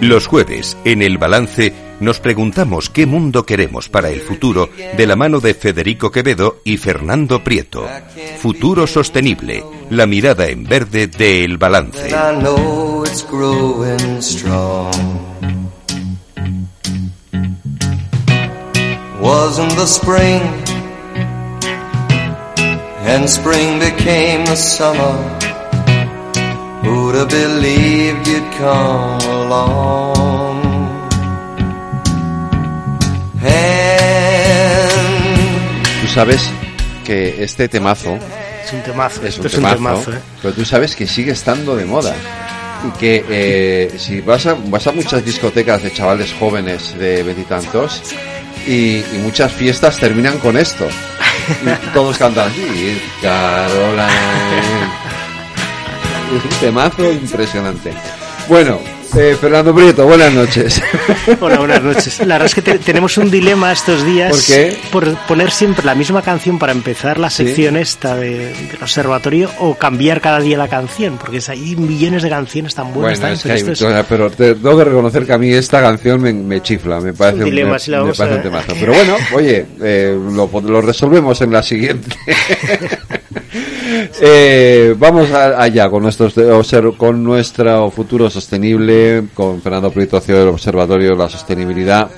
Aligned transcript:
Los 0.00 0.26
jueves, 0.26 0.78
en 0.84 1.02
El 1.02 1.18
Balance, 1.18 1.74
nos 2.00 2.20
preguntamos 2.20 2.88
qué 2.88 3.04
mundo 3.04 3.44
queremos 3.44 3.90
para 3.90 4.08
el 4.08 4.20
futuro 4.20 4.70
de 4.96 5.06
la 5.06 5.14
mano 5.14 5.40
de 5.40 5.52
Federico 5.52 6.10
Quevedo 6.10 6.62
y 6.64 6.78
Fernando 6.78 7.44
Prieto. 7.44 7.86
Futuro 8.38 8.86
sostenible, 8.86 9.62
la 9.90 10.06
mirada 10.06 10.48
en 10.48 10.64
verde 10.64 11.06
de 11.06 11.44
El 11.44 11.58
Balance. 11.58 12.08
And 23.02 23.24
spring 23.28 23.80
became 23.80 24.46
summer 24.54 25.49
Who'd 26.90 27.14
have 27.14 27.28
believed 27.28 28.26
you'd 28.26 28.50
come 28.58 29.22
along? 29.30 30.58
Tú 36.00 36.08
sabes 36.08 36.50
que 37.04 37.44
este 37.44 37.68
temazo 37.68 38.18
es 38.64 38.72
un 38.72 38.82
temazo, 38.82 39.24
es 39.24 39.38
un 39.38 39.46
esto 39.46 39.56
temazo, 39.60 39.74
es 39.74 39.78
un 39.78 39.84
temazo, 39.84 40.12
¿eh? 40.12 40.20
pero 40.42 40.54
tú 40.54 40.64
sabes 40.64 40.96
que 40.96 41.06
sigue 41.06 41.30
estando 41.30 41.76
de 41.76 41.84
moda 41.84 42.12
y 42.88 42.98
que 42.98 43.24
eh, 43.28 43.94
si 43.96 44.20
vas 44.20 44.46
a, 44.46 44.54
vas 44.54 44.84
a 44.88 44.90
muchas 44.90 45.24
discotecas 45.24 45.84
de 45.84 45.92
chavales 45.92 46.34
jóvenes 46.40 46.98
de 46.98 47.22
veintitantos 47.22 48.02
y, 48.66 48.96
y 48.96 49.20
muchas 49.22 49.52
fiestas 49.52 49.96
terminan 49.98 50.38
con 50.38 50.56
esto 50.56 50.88
y 51.64 51.94
todos 51.94 52.18
cantan 52.18 52.48
así 52.50 53.00
Caroline 53.22 54.10
es 56.36 56.44
un 56.54 56.60
temazo 56.60 57.12
impresionante 57.12 57.92
bueno 58.48 58.78
eh, 59.16 59.36
Fernando 59.40 59.74
Prieto, 59.74 60.06
buenas 60.06 60.32
noches. 60.32 60.80
Hola, 61.40 61.58
buenas 61.58 61.82
noches. 61.82 62.20
La 62.20 62.34
verdad 62.36 62.46
es 62.46 62.54
que 62.54 62.62
te- 62.62 62.78
tenemos 62.78 63.18
un 63.18 63.28
dilema 63.28 63.72
estos 63.72 64.04
días 64.06 64.30
¿Por 64.30 64.44
qué? 64.44 64.78
por 64.92 65.16
poner 65.26 65.50
siempre 65.50 65.84
la 65.84 65.96
misma 65.96 66.22
canción 66.22 66.60
para 66.60 66.70
empezar 66.70 67.18
la 67.18 67.28
sección 67.28 67.76
esta 67.76 68.14
de, 68.14 68.54
del 68.54 68.78
observatorio 68.80 69.50
o 69.58 69.74
cambiar 69.74 70.20
cada 70.20 70.38
día 70.38 70.56
la 70.56 70.68
canción, 70.68 71.18
porque 71.18 71.40
hay 71.48 71.74
millones 71.74 72.22
de 72.22 72.28
canciones 72.30 72.72
tan 72.76 72.94
buenas. 72.94 73.18
Bueno, 73.18 73.20
tan- 73.20 73.32
es 73.32 73.42
que 73.42 73.48
pero 73.48 73.94
hay, 73.96 74.00
es- 74.00 74.06
pero 74.08 74.30
te 74.30 74.54
tengo 74.54 74.78
que 74.78 74.84
reconocer 74.84 75.26
que 75.26 75.32
a 75.32 75.38
mí 75.38 75.52
esta 75.52 75.80
canción 75.80 76.22
me, 76.22 76.32
me 76.32 76.62
chifla, 76.62 77.00
me 77.00 77.12
parece, 77.12 77.38
un 77.42 77.50
dilema, 77.50 77.78
me 77.88 78.12
parece 78.14 78.36
un 78.36 78.42
temazo. 78.42 78.74
Pero 78.78 78.92
bueno, 78.94 79.16
oye, 79.34 79.66
eh, 79.82 80.16
lo, 80.32 80.48
lo 80.60 80.80
resolvemos 80.82 81.40
en 81.40 81.52
la 81.52 81.64
siguiente. 81.64 82.14
Eh, 84.20 84.94
vamos 84.98 85.30
a- 85.30 85.60
allá 85.62 85.88
con 85.90 86.02
nuestros 86.02 86.34
con 86.96 87.22
nuestro 87.24 87.90
futuro 87.90 88.30
sostenible, 88.30 89.24
con 89.34 89.60
Fernando 89.60 89.90
Prieto, 89.90 90.20
CEO 90.20 90.38
del 90.40 90.48
Observatorio 90.48 91.10
de 91.10 91.16
la 91.16 91.28
Sostenibilidad. 91.28 92.08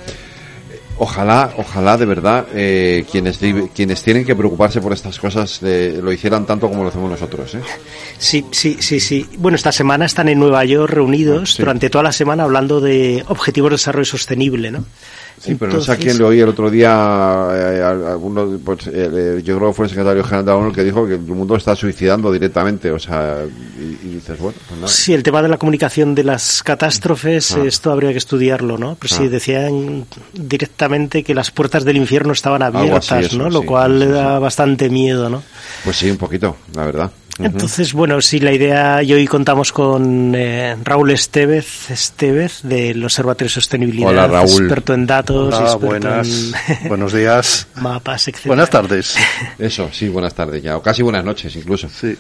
Ojalá, 0.99 1.53
ojalá 1.57 1.97
de 1.97 2.05
verdad 2.07 2.47
eh, 2.55 3.05
quienes 3.11 3.39
quienes 3.75 4.03
tienen 4.03 4.25
que 4.25 4.37
preocuparse 4.37 4.81
por 4.81 4.93
estas 4.93 5.19
cosas 5.19 5.59
eh, 5.63 5.99
lo 6.01 6.13
hicieran 6.13 6.45
tanto 6.47 6.69
como 6.69 6.83
lo 6.83 6.91
hacemos 6.91 7.11
nosotros. 7.11 7.55
¿eh? 7.55 7.61
Sí, 8.19 8.45
sí, 8.53 8.77
sí, 8.79 9.01
sí. 9.01 9.27
Bueno, 9.39 9.57
esta 9.57 9.73
semana 9.73 10.05
están 10.05 10.29
en 10.29 10.39
Nueva 10.39 10.65
York 10.65 10.93
reunidos 10.93 11.43
Ah, 11.43 11.57
sí. 11.57 11.63
durante 11.63 11.91
toda 11.91 12.05
la 12.05 12.13
semana 12.13 12.45
hablando 12.45 12.81
de 12.81 13.25
objetivos 13.29 13.71
de 13.71 13.75
desarrollo 13.77 14.05
sostenible, 14.05 14.71
¿no? 14.71 14.85
Sí, 15.43 15.57
pero 15.57 15.73
no 15.73 15.81
sé 15.81 15.91
a 15.91 15.95
Entonces- 15.95 16.05
quién 16.05 16.19
le 16.19 16.25
oí 16.25 16.41
el 16.41 16.49
otro 16.49 16.71
día, 16.71 17.49
eh, 17.53 17.83
alguno, 17.83 18.59
pues, 18.65 18.87
eh, 18.87 19.41
yo 19.45 19.57
creo 19.59 19.69
que 19.71 19.75
fue 19.75 19.87
el 19.87 19.91
secretario 19.91 20.23
general 20.23 20.45
de 20.45 20.51
la 20.53 20.57
ONU 20.57 20.73
que 20.73 20.85
dijo 20.85 21.05
que 21.07 21.15
el 21.15 21.21
mundo 21.21 21.57
está 21.57 21.75
suicidando 21.75 22.31
directamente, 22.31 22.91
o 22.93 22.99
sea, 23.01 23.39
y, 23.79 24.07
y 24.07 24.15
dices, 24.15 24.39
bueno, 24.39 24.57
pues 24.69 24.81
nada. 24.81 24.93
Sí, 24.93 25.13
el 25.13 25.25
tema 25.25 25.43
de 25.43 25.49
la 25.49 25.57
comunicación 25.59 26.15
de 26.15 26.23
las 26.25 26.63
catástrofes, 26.63 27.57
Ah. 27.57 27.65
esto 27.67 27.91
habría 27.91 28.13
que 28.13 28.19
estudiarlo, 28.19 28.79
¿no? 28.79 28.97
Pero 29.01 29.15
sí, 29.17 29.25
Ah. 29.27 29.29
decían 29.29 30.07
directamente 30.33 31.25
que 31.25 31.35
las 31.35 31.51
puertas 31.51 31.85
del 31.85 31.97
infierno 31.97 32.33
estaban 32.33 32.63
abiertas, 32.63 33.11
así, 33.13 33.25
eso, 33.27 33.39
¿no? 33.39 33.51
Lo 33.51 33.61
sí, 33.63 33.67
cual 33.67 33.93
sí, 33.95 33.99
le 33.99 34.07
da 34.13 34.39
bastante 34.39 34.91
miedo, 34.91 35.29
¿no? 35.29 35.43
Pues 35.85 35.97
sí, 35.97 36.11
un 36.11 36.19
poquito, 36.19 36.57
la 36.75 36.85
verdad. 36.87 37.11
Entonces, 37.39 37.93
bueno, 37.93 38.21
sí, 38.21 38.41
la 38.41 38.53
idea, 38.53 39.03
y 39.03 39.13
hoy 39.13 39.27
contamos 39.27 39.73
con 39.73 40.35
eh, 40.35 40.77
Raúl 40.85 41.11
Estevez, 41.13 41.91
Estevez 41.91 42.63
del 42.63 43.03
Observatorio 43.03 43.47
de 43.47 43.55
Sostenibilidad, 43.55 44.11
Hola, 44.11 44.27
Raúl. 44.27 44.51
experto 44.51 44.95
en 44.95 45.07
datos, 45.07 45.55
Hola, 45.55 45.73
experto 45.73 45.87
buenas, 45.87 46.53
en 46.83 46.89
buenos 46.89 47.13
días, 47.13 47.67
mapas, 47.77 48.29
etc. 48.29 48.47
buenas 48.47 48.71
tardes. 48.71 49.17
Eso, 49.59 49.89
sí, 49.93 50.09
buenas 50.09 50.35
tardes 50.35 50.63
ya, 50.63 50.77
o 50.77 50.83
casi 50.83 51.03
buenas 51.03 51.25
noches 51.25 51.55
incluso. 51.57 51.89
Sí. 51.89 52.17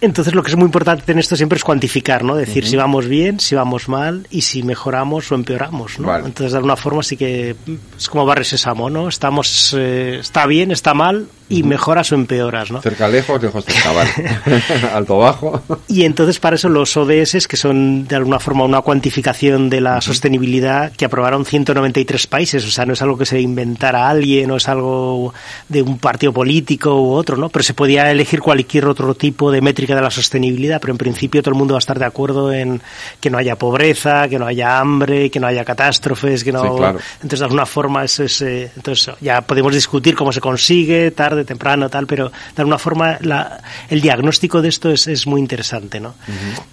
Entonces, 0.00 0.34
lo 0.34 0.42
que 0.42 0.50
es 0.50 0.56
muy 0.56 0.66
importante 0.66 1.12
en 1.12 1.18
esto 1.18 1.36
siempre 1.36 1.56
es 1.56 1.64
cuantificar, 1.64 2.22
¿no? 2.22 2.36
Decir 2.36 2.66
si 2.66 2.76
vamos 2.76 3.06
bien, 3.06 3.40
si 3.40 3.54
vamos 3.54 3.88
mal 3.88 4.26
y 4.30 4.42
si 4.42 4.62
mejoramos 4.62 5.30
o 5.32 5.34
empeoramos, 5.34 5.98
¿no? 5.98 6.08
Vale. 6.08 6.26
Entonces, 6.26 6.52
de 6.52 6.58
alguna 6.58 6.76
forma 6.76 7.02
sí 7.02 7.16
que 7.16 7.56
es 7.96 8.08
como 8.08 8.24
barres 8.24 8.48
sésamo, 8.48 8.88
¿no? 8.88 9.08
Estamos, 9.08 9.74
eh, 9.76 10.18
está 10.20 10.46
bien, 10.46 10.70
está 10.70 10.94
mal 10.94 11.26
y 11.48 11.62
mejoras 11.62 12.12
o 12.12 12.14
empeoras, 12.14 12.70
¿no? 12.70 12.80
Cerca 12.80 13.08
lejos, 13.08 13.42
lejos 13.42 13.64
cerca, 13.64 13.92
vale. 13.92 14.10
Alto 14.94 15.18
bajo. 15.18 15.62
Y 15.88 16.04
entonces 16.04 16.38
para 16.38 16.56
eso 16.56 16.68
los 16.68 16.96
ODS, 16.96 17.46
que 17.46 17.56
son 17.56 18.06
de 18.06 18.16
alguna 18.16 18.38
forma 18.40 18.64
una 18.64 18.80
cuantificación 18.80 19.68
de 19.70 19.80
la 19.80 20.00
sostenibilidad 20.00 20.92
que 20.92 21.04
aprobaron 21.04 21.44
193 21.44 22.26
países, 22.26 22.64
o 22.64 22.70
sea, 22.70 22.86
no 22.86 22.92
es 22.92 23.02
algo 23.02 23.18
que 23.18 23.26
se 23.26 23.40
inventara 23.40 24.08
alguien 24.08 24.50
o 24.50 24.56
es 24.56 24.68
algo 24.68 25.34
de 25.68 25.82
un 25.82 25.98
partido 25.98 26.32
político 26.32 27.00
u 27.00 27.12
otro, 27.12 27.36
¿no? 27.36 27.48
Pero 27.48 27.62
se 27.62 27.74
podía 27.74 28.10
elegir 28.10 28.40
cualquier 28.40 28.86
otro 28.86 29.14
tipo 29.14 29.50
de 29.50 29.60
métrica 29.60 29.94
de 29.94 30.02
la 30.02 30.10
sostenibilidad, 30.10 30.80
pero 30.80 30.92
en 30.92 30.98
principio 30.98 31.42
todo 31.42 31.52
el 31.52 31.58
mundo 31.58 31.74
va 31.74 31.78
a 31.78 31.80
estar 31.80 31.98
de 31.98 32.04
acuerdo 32.04 32.52
en 32.52 32.80
que 33.20 33.30
no 33.30 33.38
haya 33.38 33.56
pobreza, 33.56 34.28
que 34.28 34.38
no 34.38 34.46
haya 34.46 34.78
hambre, 34.78 35.30
que 35.30 35.40
no 35.40 35.46
haya 35.46 35.64
catástrofes, 35.64 36.44
que 36.44 36.52
no... 36.52 36.62
Sí, 36.62 36.68
claro. 36.76 36.98
Entonces, 37.16 37.38
de 37.40 37.44
alguna 37.44 37.66
forma, 37.66 38.04
eso 38.04 38.24
es, 38.24 38.40
eh, 38.42 38.70
entonces 38.76 39.14
ya 39.20 39.40
podemos 39.40 39.74
discutir 39.74 40.14
cómo 40.14 40.32
se 40.32 40.40
consigue, 40.40 41.10
tarde, 41.10 41.33
temprano, 41.42 41.88
tal, 41.90 42.06
pero 42.06 42.28
de 42.28 42.62
alguna 42.62 42.78
forma 42.78 43.18
la- 43.22 43.60
el 43.88 44.00
diagnóstico 44.00 44.62
de 44.62 44.68
esto 44.68 44.90
es, 44.90 45.08
es 45.08 45.26
muy 45.26 45.40
interesante, 45.40 45.98
¿no? 45.98 46.14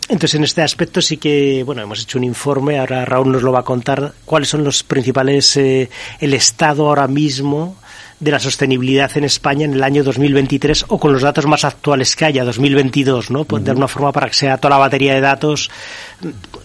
Entonces, 0.10 0.36
en 0.36 0.44
este 0.44 0.62
aspecto 0.62 1.02
sí 1.02 1.18
que, 1.18 1.64
bueno, 1.66 1.82
hemos 1.82 2.02
hecho 2.04 2.18
un 2.18 2.26
informe, 2.26 2.78
ahora 2.78 3.06
Raúl 3.06 3.32
nos 3.32 3.42
lo 3.42 3.52
va 3.52 3.62
a 3.62 3.64
contar, 3.64 4.14
cuáles 4.26 4.50
son 4.50 4.64
los 4.64 4.84
principales, 4.84 5.56
eh, 5.58 5.90
el 6.20 6.34
estado 6.34 6.88
ahora 6.88 7.08
mismo 7.08 7.78
de 8.22 8.32
la 8.32 8.40
sostenibilidad 8.40 9.12
en 9.18 9.24
España 9.26 9.66
en 9.66 9.74
el 9.74 9.84
año 9.84 10.04
2023 10.04 10.86
o 10.90 11.00
con 11.00 11.12
los 11.12 11.24
datos 11.24 11.48
más 11.48 11.66
actuales 11.66 12.16
que 12.16 12.24
haya, 12.26 12.46
2022, 12.46 13.32
¿no? 13.32 13.46
Pues 13.46 13.64
De 13.64 13.72
alguna 13.72 13.88
forma 13.88 14.12
para 14.12 14.28
que 14.28 14.36
sea 14.36 14.58
toda 14.58 14.70
la 14.76 14.78
batería 14.78 15.16
de 15.16 15.22
datos. 15.22 15.70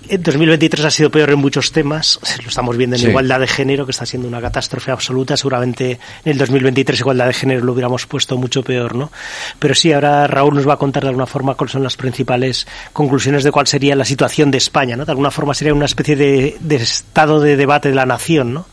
En 0.09 0.22
2023 0.22 0.84
ha 0.84 0.91
sido 0.91 1.11
peor 1.11 1.31
en 1.31 1.39
muchos 1.39 1.72
temas, 1.72 2.21
lo 2.43 2.49
estamos 2.49 2.77
viendo 2.77 2.97
en 2.97 3.03
Sí. 3.03 3.09
igualdad 3.09 3.41
de 3.41 3.47
género, 3.47 3.87
que 3.87 3.93
está 3.93 4.05
siendo 4.05 4.28
una 4.28 4.41
catástrofe 4.41 4.91
absoluta, 4.91 5.34
seguramente 5.37 5.93
en 6.25 6.33
el 6.33 6.37
2023 6.39 7.00
igualdad 7.00 7.27
de 7.27 7.33
género 7.33 7.65
lo 7.65 7.73
hubiéramos 7.73 8.06
puesto 8.06 8.37
mucho 8.37 8.62
peor, 8.62 8.94
¿no? 8.94 9.11
Pero 9.59 9.75
sí, 9.75 9.93
ahora 9.94 10.27
Raúl 10.27 10.55
nos 10.55 10.69
va 10.69 10.75
a 10.75 10.78
contar 10.78 11.05
de 11.05 11.09
alguna 11.09 11.27
forma 11.27 11.55
cuáles 11.55 11.73
son 11.73 11.83
las 11.83 11.97
principales 11.97 12.67
conclusiones 12.93 13.44
de 13.44 13.50
cuál 13.50 13.67
sería 13.67 13.97
la 13.97 14.05
situación 14.05 14.50
de 14.50 14.59
España, 14.59 14.94
¿no? 14.94 15.06
De 15.06 15.12
alguna 15.12 15.31
forma 15.31 15.55
sería 15.55 15.73
una 15.73 15.87
especie 15.87 16.17
de, 16.17 16.56
de 16.61 16.77
estado 16.77 17.41
de 17.41 17.56
debate 17.56 17.88
de 17.88 17.94
la 17.94 18.05
nación, 18.05 18.53
¿no? 18.53 18.67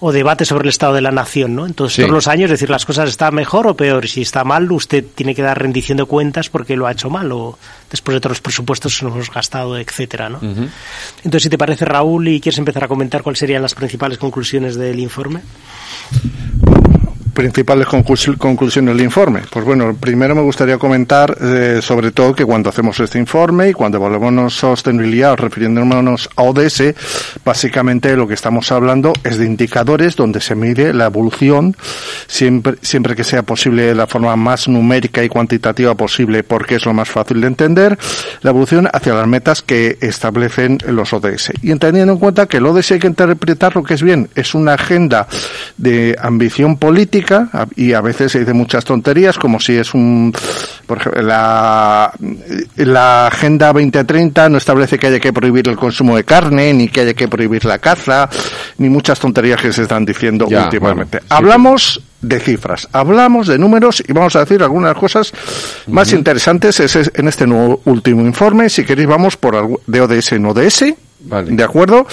O 0.00 0.12
debate 0.12 0.44
sobre 0.44 0.62
el 0.64 0.68
estado 0.68 0.94
de 0.94 1.00
la 1.00 1.10
nación, 1.10 1.56
¿no? 1.56 1.66
Entonces, 1.66 1.96
Sí. 1.96 2.02
todos 2.02 2.14
los 2.14 2.28
años 2.28 2.50
decir 2.50 2.70
las 2.70 2.86
cosas 2.86 3.08
están 3.08 3.34
mejor 3.34 3.66
o 3.66 3.74
peor. 3.76 4.06
Si 4.06 4.22
está 4.22 4.44
mal, 4.44 4.70
usted 4.70 5.04
tiene 5.14 5.34
que 5.34 5.42
dar 5.42 5.60
rendición 5.60 5.98
de 5.98 6.04
cuentas 6.04 6.48
porque 6.48 6.76
lo 6.76 6.86
ha 6.86 6.92
hecho 6.92 7.10
mal 7.10 7.32
o 7.32 7.58
después 7.90 8.14
de 8.14 8.20
todos 8.20 8.32
los 8.36 8.40
presupuestos 8.40 9.02
nos 9.02 9.12
hemos 9.12 9.30
gastado, 9.32 9.76
etcétera, 9.78 10.28
¿no? 10.28 10.40
Entonces, 10.40 11.42
si 11.42 11.48
te 11.50 11.58
parece, 11.58 11.84
Raúl, 11.84 12.28
y 12.28 12.40
quieres 12.40 12.58
empezar 12.58 12.84
a 12.84 12.88
comentar 12.88 13.22
cuáles 13.22 13.38
serían 13.40 13.62
las 13.62 13.74
principales 13.74 14.18
conclusiones 14.18 14.76
del 14.76 15.00
informe. 15.00 15.40
Principales 17.42 17.86
conclus- 17.86 18.36
conclusiones 18.36 18.96
del 18.96 19.04
informe. 19.04 19.42
Pues 19.48 19.64
bueno, 19.64 19.94
primero 19.94 20.34
me 20.34 20.42
gustaría 20.42 20.76
comentar 20.76 21.36
eh, 21.40 21.78
sobre 21.80 22.10
todo 22.10 22.34
que 22.34 22.44
cuando 22.44 22.68
hacemos 22.68 22.98
este 22.98 23.20
informe 23.20 23.68
y 23.68 23.72
cuando 23.74 23.98
evaluamos 23.98 24.54
sostenibilidad 24.54 25.36
refiriéndonos 25.36 26.28
a 26.34 26.42
ODS, 26.42 26.94
básicamente 27.44 28.16
lo 28.16 28.26
que 28.26 28.34
estamos 28.34 28.72
hablando 28.72 29.12
es 29.22 29.38
de 29.38 29.46
indicadores 29.46 30.16
donde 30.16 30.40
se 30.40 30.56
mide 30.56 30.92
la 30.92 31.06
evolución 31.06 31.76
siempre, 32.26 32.74
siempre 32.82 33.14
que 33.14 33.22
sea 33.22 33.44
posible 33.44 33.82
de 33.84 33.94
la 33.94 34.08
forma 34.08 34.34
más 34.34 34.66
numérica 34.66 35.22
y 35.22 35.28
cuantitativa 35.28 35.94
posible 35.94 36.42
porque 36.42 36.74
es 36.74 36.86
lo 36.86 36.92
más 36.92 37.08
fácil 37.08 37.40
de 37.40 37.46
entender, 37.46 37.96
la 38.42 38.50
evolución 38.50 38.88
hacia 38.92 39.14
las 39.14 39.28
metas 39.28 39.62
que 39.62 39.96
establecen 40.00 40.78
los 40.88 41.12
ODS. 41.12 41.52
Y 41.62 41.70
entendiendo 41.70 42.14
en 42.14 42.18
cuenta 42.18 42.46
que 42.46 42.56
el 42.56 42.66
ODS 42.66 42.90
hay 42.90 42.98
que 42.98 43.06
interpretar 43.06 43.76
lo 43.76 43.84
que 43.84 43.94
es 43.94 44.02
bien, 44.02 44.28
es 44.34 44.56
una 44.56 44.72
agenda 44.74 45.28
de 45.76 46.16
ambición 46.20 46.76
política 46.78 47.27
y 47.76 47.92
a 47.92 48.00
veces 48.00 48.32
se 48.32 48.40
dice 48.40 48.52
muchas 48.52 48.84
tonterías 48.84 49.38
como 49.38 49.58
si 49.60 49.74
es 49.76 49.94
un 49.94 50.32
por 50.86 50.98
ejemplo 50.98 51.22
la, 51.22 52.12
la 52.76 53.26
agenda 53.26 53.68
2030 53.72 54.48
no 54.48 54.58
establece 54.58 54.98
que 54.98 55.06
haya 55.08 55.20
que 55.20 55.32
prohibir 55.32 55.68
el 55.68 55.76
consumo 55.76 56.16
de 56.16 56.24
carne 56.24 56.72
ni 56.72 56.88
que 56.88 57.00
haya 57.02 57.14
que 57.14 57.28
prohibir 57.28 57.64
la 57.64 57.78
caza 57.78 58.28
ni 58.78 58.88
muchas 58.88 59.18
tonterías 59.18 59.60
que 59.60 59.72
se 59.72 59.82
están 59.82 60.04
diciendo 60.04 60.46
Ya, 60.48 60.64
últimamente 60.64 61.18
bueno, 61.18 61.26
sí, 61.28 61.34
hablamos 61.36 62.02
de 62.20 62.40
cifras, 62.40 62.88
hablamos 62.92 63.46
de 63.46 63.58
números 63.58 64.02
y 64.06 64.12
vamos 64.12 64.34
a 64.34 64.40
decir 64.40 64.60
algunas 64.62 64.94
cosas 64.96 65.32
más 65.86 66.12
interesantes 66.12 66.80
es- 66.80 66.96
es 66.96 67.12
en 67.14 67.28
este 67.28 67.46
nuevo 67.46 67.80
último 67.84 68.22
informe. 68.22 68.68
Si 68.68 68.84
queréis 68.84 69.06
vamos 69.08 69.36
por 69.36 69.80
de 69.86 70.00
ODS 70.00 70.32
en 70.32 70.46
ODS 70.46 70.94
Vale. 71.20 71.50
¿De 71.50 71.64
acuerdo? 71.64 72.06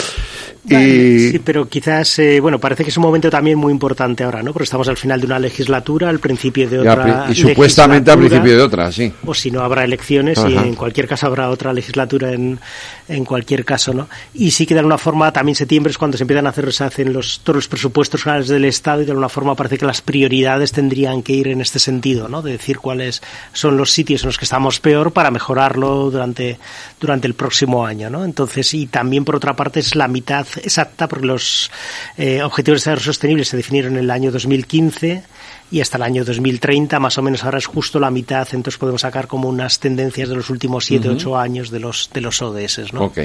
Sí, 0.67 1.41
pero 1.43 1.67
quizás, 1.67 2.19
eh, 2.19 2.39
bueno, 2.39 2.59
parece 2.59 2.83
que 2.83 2.89
es 2.89 2.97
un 2.97 3.03
momento 3.03 3.29
también 3.29 3.57
muy 3.57 3.71
importante 3.71 4.23
ahora, 4.23 4.41
¿no? 4.41 4.51
Porque 4.51 4.63
estamos 4.63 4.87
al 4.87 4.97
final 4.97 5.19
de 5.19 5.27
una 5.27 5.39
legislatura, 5.39 6.09
al 6.09 6.19
principio 6.19 6.69
de 6.69 6.79
otra. 6.79 7.27
y 7.29 7.35
supuestamente 7.35 8.11
al 8.11 8.17
principio 8.19 8.57
de 8.57 8.61
otra, 8.61 8.91
sí. 8.91 9.11
O 9.25 9.33
si 9.33 9.51
no, 9.51 9.61
habrá 9.61 9.83
elecciones 9.83 10.39
y 10.47 10.55
en 10.55 10.75
cualquier 10.75 11.07
caso 11.07 11.27
habrá 11.27 11.49
otra 11.49 11.73
legislatura 11.73 12.31
en, 12.31 12.59
en 13.07 13.25
cualquier 13.25 13.63
caso, 13.63 13.93
¿no? 13.93 14.07
Y 14.33 14.51
sí 14.51 14.65
que 14.65 14.73
de 14.73 14.79
alguna 14.79 14.97
forma 14.97 15.31
también 15.31 15.55
septiembre 15.55 15.91
es 15.91 15.97
cuando 15.97 16.17
se 16.17 16.23
empiezan 16.23 16.47
a 16.47 16.49
hacer, 16.49 16.71
se 16.73 16.83
hacen 16.83 17.13
los, 17.13 17.39
todos 17.41 17.55
los 17.55 17.67
presupuestos 17.67 18.23
generales 18.23 18.47
del 18.47 18.65
Estado 18.65 19.01
y 19.01 19.05
de 19.05 19.11
alguna 19.11 19.29
forma 19.29 19.55
parece 19.55 19.77
que 19.77 19.85
las 19.85 20.01
prioridades 20.01 20.71
tendrían 20.71 21.21
que 21.21 21.33
ir 21.33 21.47
en 21.47 21.61
este 21.61 21.79
sentido, 21.79 22.27
¿no? 22.27 22.41
De 22.41 22.53
decir 22.53 22.79
cuáles 22.79 23.21
son 23.53 23.77
los 23.77 23.91
sitios 23.91 24.23
en 24.23 24.27
los 24.27 24.37
que 24.37 24.45
estamos 24.45 24.79
peor 24.79 25.11
para 25.11 25.31
mejorarlo 25.31 26.09
durante, 26.09 26.57
durante 26.99 27.27
el 27.27 27.33
próximo 27.35 27.85
año, 27.85 28.09
¿no? 28.09 28.25
Entonces, 28.25 28.73
y 28.73 28.87
también 28.87 29.25
por 29.25 29.35
otra 29.35 29.55
parte 29.55 29.79
es 29.79 29.95
la 29.95 30.07
mitad 30.07 30.45
exacta 30.57 31.07
porque 31.07 31.25
los 31.25 31.71
eh, 32.17 32.41
objetivos 32.43 32.79
de 32.79 32.91
desarrollo 32.91 33.05
sostenible 33.05 33.45
se 33.45 33.57
definieron 33.57 33.93
en 33.93 33.99
el 33.99 34.11
año 34.11 34.31
2015 34.31 35.23
y 35.71 35.81
hasta 35.81 35.97
el 35.97 36.03
año 36.03 36.23
2030 36.23 36.99
más 36.99 37.17
o 37.17 37.21
menos 37.21 37.43
ahora 37.43 37.57
es 37.57 37.65
justo 37.65 37.99
la 37.99 38.11
mitad, 38.11 38.47
entonces 38.51 38.77
podemos 38.77 39.01
sacar 39.01 39.27
como 39.27 39.49
unas 39.49 39.79
tendencias 39.79 40.29
de 40.29 40.35
los 40.35 40.49
últimos 40.49 40.85
7, 40.85 41.09
8 41.09 41.37
años 41.37 41.69
de 41.71 41.79
los 41.79 42.09
de 42.13 42.21
los 42.21 42.41
ODS, 42.41 42.93
¿no? 42.93 43.05
Ok. 43.05 43.19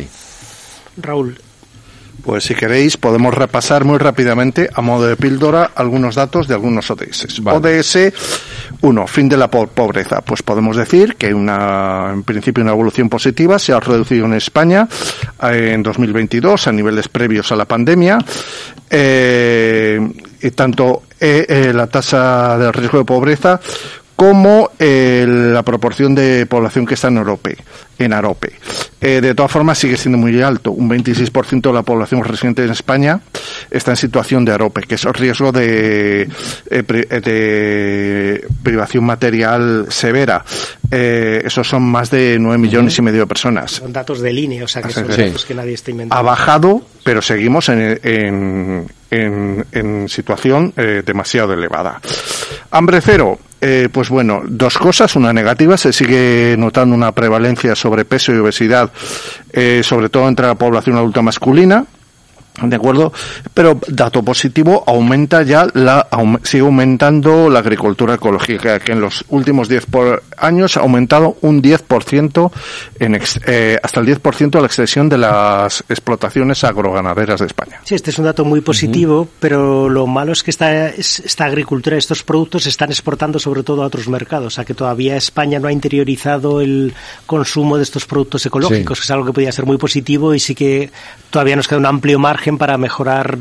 Raúl. 0.97 1.39
Pues 2.23 2.45
si 2.45 2.55
queréis 2.55 2.97
podemos 2.97 3.35
repasar 3.35 3.85
muy 3.85 3.99
rápidamente 3.99 4.69
a 4.75 4.83
modo 4.83 5.07
de 5.07 5.17
píldora 5.17 5.71
algunos 5.75 6.17
datos 6.17 6.49
de 6.49 6.55
algunos 6.55 6.91
ODS. 6.91 7.41
ODS 7.45 8.13
1, 8.83 9.07
fin 9.07 9.29
de 9.29 9.37
la 9.37 9.51
pobreza. 9.51 10.21
Pues 10.21 10.43
podemos 10.43 10.77
decir 10.77 11.17
que 11.17 11.33
una, 11.33 12.11
en 12.13 12.23
principio 12.23 12.63
una 12.63 12.73
evolución 12.73 13.09
positiva 13.09 13.59
se 13.59 13.73
ha 13.73 13.81
reducido 13.81 14.27
en 14.27 14.35
España 14.35 14.89
en 15.43 15.83
2022 15.83 16.67
a 16.67 16.73
niveles 16.73 17.09
previos 17.09 17.51
a 17.53 17.57
la 17.57 17.65
pandemia. 17.65 18.19
Eh, 18.89 20.01
y 20.43 20.51
tanto 20.51 21.03
eh, 21.21 21.73
la 21.75 21.87
tasa 21.87 22.59
de 22.59 22.73
riesgo 22.73 22.99
de 22.99 23.05
pobreza 23.05 23.61
como 24.21 24.69
la 24.79 25.63
proporción 25.63 26.15
de 26.15 26.45
población 26.45 26.85
que 26.85 26.93
está 26.93 27.09
en 27.09 27.17
Europa 27.17 27.53
en 27.99 28.13
Arope. 28.13 28.53
Eh, 29.01 29.23
de 29.23 29.35
todas 29.35 29.51
formas, 29.51 29.79
sigue 29.79 29.97
siendo 29.97 30.19
muy 30.19 30.43
alto. 30.43 30.73
Un 30.73 30.91
26% 30.91 31.63
de 31.63 31.73
la 31.73 31.83
población 31.83 32.23
residente 32.23 32.63
en 32.63 32.71
España 32.71 33.21
está 33.71 33.93
en 33.93 33.97
situación 33.97 34.45
de 34.45 34.53
Arope, 34.53 34.83
que 34.83 34.97
es 34.97 35.05
el 35.07 35.15
riesgo 35.15 35.53
de, 35.53 36.29
eh, 36.71 36.83
de 36.83 38.47
privación 38.63 39.05
material 39.05 39.87
severa. 39.89 40.45
Eh, 40.91 41.41
esos 41.43 41.67
son 41.67 41.85
más 41.85 42.11
de 42.11 42.37
9 42.39 42.59
millones 42.59 42.99
y 42.99 43.01
medio 43.01 43.21
de 43.21 43.27
personas. 43.27 43.71
Son 43.71 43.91
datos 43.91 44.21
de 44.21 44.35
línea, 44.35 44.65
o 44.65 44.69
sea 44.69 44.83
que 44.83 44.93
son 44.93 45.09
datos 45.09 45.47
que 45.47 45.55
nadie 45.55 45.73
está 45.73 45.93
inventando. 45.93 46.21
Ha 46.21 46.23
bajado, 46.23 46.83
pero 47.03 47.23
seguimos 47.23 47.71
en, 47.71 47.99
en, 48.03 49.65
en, 49.73 50.09
situación 50.11 50.75
demasiado 51.07 51.55
elevada. 51.55 52.03
Hambre 52.71 53.01
cero. 53.01 53.39
Pues 53.93 54.09
bueno, 54.09 54.43
dos 54.47 54.79
cosas. 54.79 55.15
Una 55.17 55.33
negativa, 55.33 55.77
se 55.77 55.93
sigue 55.93 56.57
notando 56.59 56.95
una 56.95 57.13
prevalencia 57.13 57.75
sobre 57.75 58.01
sobrepeso 58.01 58.33
y 58.33 58.39
obesidad, 58.39 58.91
eh, 59.53 59.83
sobre 59.85 60.09
todo 60.09 60.29
entre 60.29 60.47
la 60.47 60.55
población 60.55 60.97
adulta 60.97 61.23
masculina, 61.23 61.85
¿De 62.63 62.77
acuerdo? 62.77 63.13
Pero 63.55 63.79
dato 63.89 64.23
positivo, 64.23 64.85
aumenta 64.87 65.43
ya 65.43 65.67
la, 65.75 66.07
sigue 66.43 66.63
aumentando 66.63 67.49
la 67.49 67.61
agricultura 67.61 68.15
ecológica, 68.15 68.79
que 68.79 68.93
en 68.93 69.01
los 69.01 69.25
últimos 69.29 69.69
10 69.69 69.87
años 70.37 70.77
ha 70.77 70.81
aumentado 70.81 71.37
un 71.41 71.63
10% 71.63 72.51
en 72.99 73.21
eh, 73.47 73.79
hasta 73.83 74.01
el 74.01 74.07
10% 74.07 74.51
de 74.51 74.61
la 74.61 74.67
extensión 74.67 75.09
de 75.09 75.19
las 75.19 75.85
explotaciones 75.89 76.65
agroganaderas 76.65 77.41
de 77.41 77.47
España. 77.47 77.81
Sí, 77.85 77.95
este 77.95 78.11
es 78.11 78.19
un 78.19 78.25
dato 78.25 78.45
muy 78.45 78.61
positivo, 78.61 79.29
pero 79.39 79.89
lo 79.89 80.07
malo 80.07 80.33
es 80.33 80.43
que 80.43 80.51
esta, 80.51 80.89
esta 80.89 81.45
agricultura, 81.45 81.97
estos 81.97 82.23
productos 82.23 82.65
se 82.65 82.69
están 82.69 82.91
exportando 82.91 83.39
sobre 83.39 83.63
todo 83.63 83.83
a 83.83 83.87
otros 83.87 84.09
mercados, 84.09 84.47
o 84.47 84.51
sea 84.51 84.65
que 84.65 84.75
todavía 84.75 85.17
España 85.17 85.59
no 85.59 85.69
ha 85.69 85.73
interiorizado 85.73 86.61
el 86.61 86.93
consumo 87.27 87.77
de 87.77 87.83
estos 87.83 88.07
productos 88.07 88.45
ecológicos, 88.47 89.01
que 89.01 89.05
es 89.05 89.11
algo 89.11 89.27
que 89.27 89.33
podría 89.33 89.53
ser 89.53 89.67
muy 89.67 89.77
positivo 89.77 90.35
y 90.35 90.41
sí 90.41 90.55
que 90.55 90.91
todavía 91.31 91.57
nos 91.57 91.69
queda 91.69 91.79
un 91.79 91.87
amplio 91.87 92.19
margen 92.19 92.50
para 92.59 92.77
mejorar, 92.79 93.39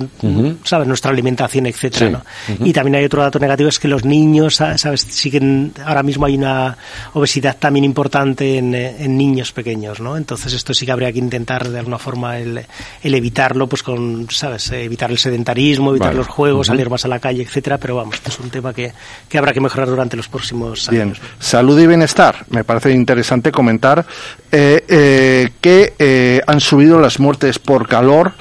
¿sabes?, 0.63 0.88
nuestra 0.88 1.11
alimentación, 1.11 1.65
etcétera, 1.65 2.23
Y 2.63 2.73
también 2.73 2.95
hay 2.95 3.06
otro 3.06 3.21
dato 3.21 3.39
negativo, 3.39 3.69
es 3.69 3.79
que 3.79 3.88
los 3.88 4.06
niños, 4.06 4.56
¿sabes?, 4.56 5.01
siguen, 5.01 5.73
ahora 5.85 6.03
mismo 6.03 6.25
hay 6.25 6.35
una 6.35 6.77
obesidad 7.13 7.57
también 7.57 7.85
importante 7.85 8.57
en, 8.57 8.73
en 8.73 9.17
niños 9.17 9.51
pequeños, 9.51 10.00
¿no? 10.00 10.17
Entonces 10.17 10.53
esto 10.53 10.73
sí 10.73 10.85
que 10.85 10.91
habría 10.91 11.11
que 11.11 11.19
intentar 11.19 11.69
de 11.69 11.79
alguna 11.79 11.97
forma 11.97 12.38
el, 12.38 12.65
el 13.01 13.15
evitarlo, 13.15 13.67
pues 13.67 13.83
con, 13.83 14.27
¿sabes?, 14.29 14.71
evitar 14.71 15.12
el 15.12 15.17
sedentarismo, 15.17 15.91
evitar 15.91 16.15
los 16.15 16.27
juegos, 16.27 16.67
salir 16.67 16.89
más 16.89 17.05
a 17.05 17.07
la 17.07 17.19
calle, 17.19 17.44
etcétera, 17.44 17.77
pero 17.77 17.95
vamos, 17.95 18.15
esto 18.15 18.29
es 18.29 18.39
un 18.39 18.50
tema 18.50 18.73
que, 18.73 18.91
que 19.27 19.38
habrá 19.38 19.53
que 19.53 19.62
mejorar 19.62 19.88
durante 19.88 20.17
los 20.17 20.27
próximos 20.27 20.89
años. 20.89 20.91
Bien, 20.91 21.13
salud 21.39 21.79
y 21.79 21.88
bienestar. 21.88 22.45
Me 22.50 22.63
parece 22.63 22.91
interesante 22.91 23.51
comentar 23.51 24.05
eh, 24.51 24.83
eh, 24.88 25.50
que 25.62 25.94
eh, 26.00 26.41
han 26.45 26.59
subido 26.59 27.00
las 27.00 27.19
muertes 27.19 27.59
por 27.59 27.88
calor 27.88 28.33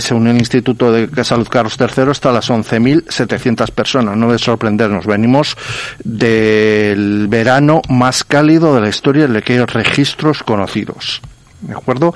según 0.00 0.26
el 0.28 0.36
Instituto 0.36 0.92
de 0.92 1.24
Salud 1.24 1.48
Carlos 1.48 1.76
III, 1.78 2.10
hasta 2.10 2.32
las 2.32 2.50
11.700 2.50 3.70
personas. 3.70 4.16
No 4.16 4.26
debe 4.26 4.38
sorprendernos. 4.38 5.06
Venimos 5.06 5.56
del 6.02 7.28
verano 7.28 7.82
más 7.88 8.24
cálido 8.24 8.74
de 8.74 8.80
la 8.80 8.88
historia 8.88 9.24
en 9.24 9.36
el 9.36 9.42
que 9.42 9.54
hay 9.54 9.64
registros 9.64 10.42
conocidos. 10.42 11.20
¿De 11.66 11.72
acuerdo? 11.72 12.14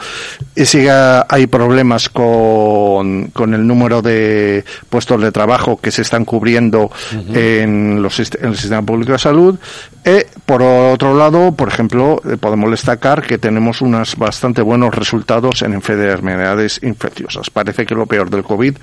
Y 0.54 0.64
sigue 0.64 0.90
hay 0.90 1.46
problemas 1.46 2.08
con, 2.08 3.28
con, 3.32 3.54
el 3.54 3.66
número 3.66 4.02
de 4.02 4.64
puestos 4.90 5.20
de 5.22 5.32
trabajo 5.32 5.78
que 5.80 5.90
se 5.90 6.02
están 6.02 6.24
cubriendo 6.24 6.90
en, 7.32 8.02
los, 8.02 8.18
en 8.20 8.48
el 8.48 8.56
sistema 8.56 8.82
público 8.82 9.12
de 9.12 9.18
salud. 9.18 9.58
Y 10.04 10.24
por 10.44 10.62
otro 10.62 11.16
lado, 11.16 11.52
por 11.52 11.68
ejemplo, 11.68 12.20
eh, 12.24 12.36
podemos 12.36 12.70
destacar 12.70 13.22
que 13.26 13.38
tenemos 13.38 13.80
unos 13.80 14.16
bastante 14.16 14.62
buenos 14.62 14.94
resultados 14.94 15.62
en 15.62 15.74
enfermedades 15.74 16.80
infecciosas. 16.82 17.50
Parece 17.50 17.84
que 17.84 17.94
lo 17.94 18.06
peor 18.06 18.30
del 18.30 18.42
COVID 18.42 18.76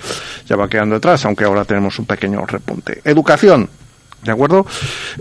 ya 0.47 0.55
va 0.55 0.67
quedando 0.67 0.95
atrás, 0.95 1.25
aunque 1.25 1.45
ahora 1.45 1.65
tenemos 1.65 1.97
un 1.99 2.05
pequeño 2.05 2.45
repunte. 2.45 3.01
Educación. 3.03 3.69
¿De 4.25 4.31
acuerdo? 4.31 4.65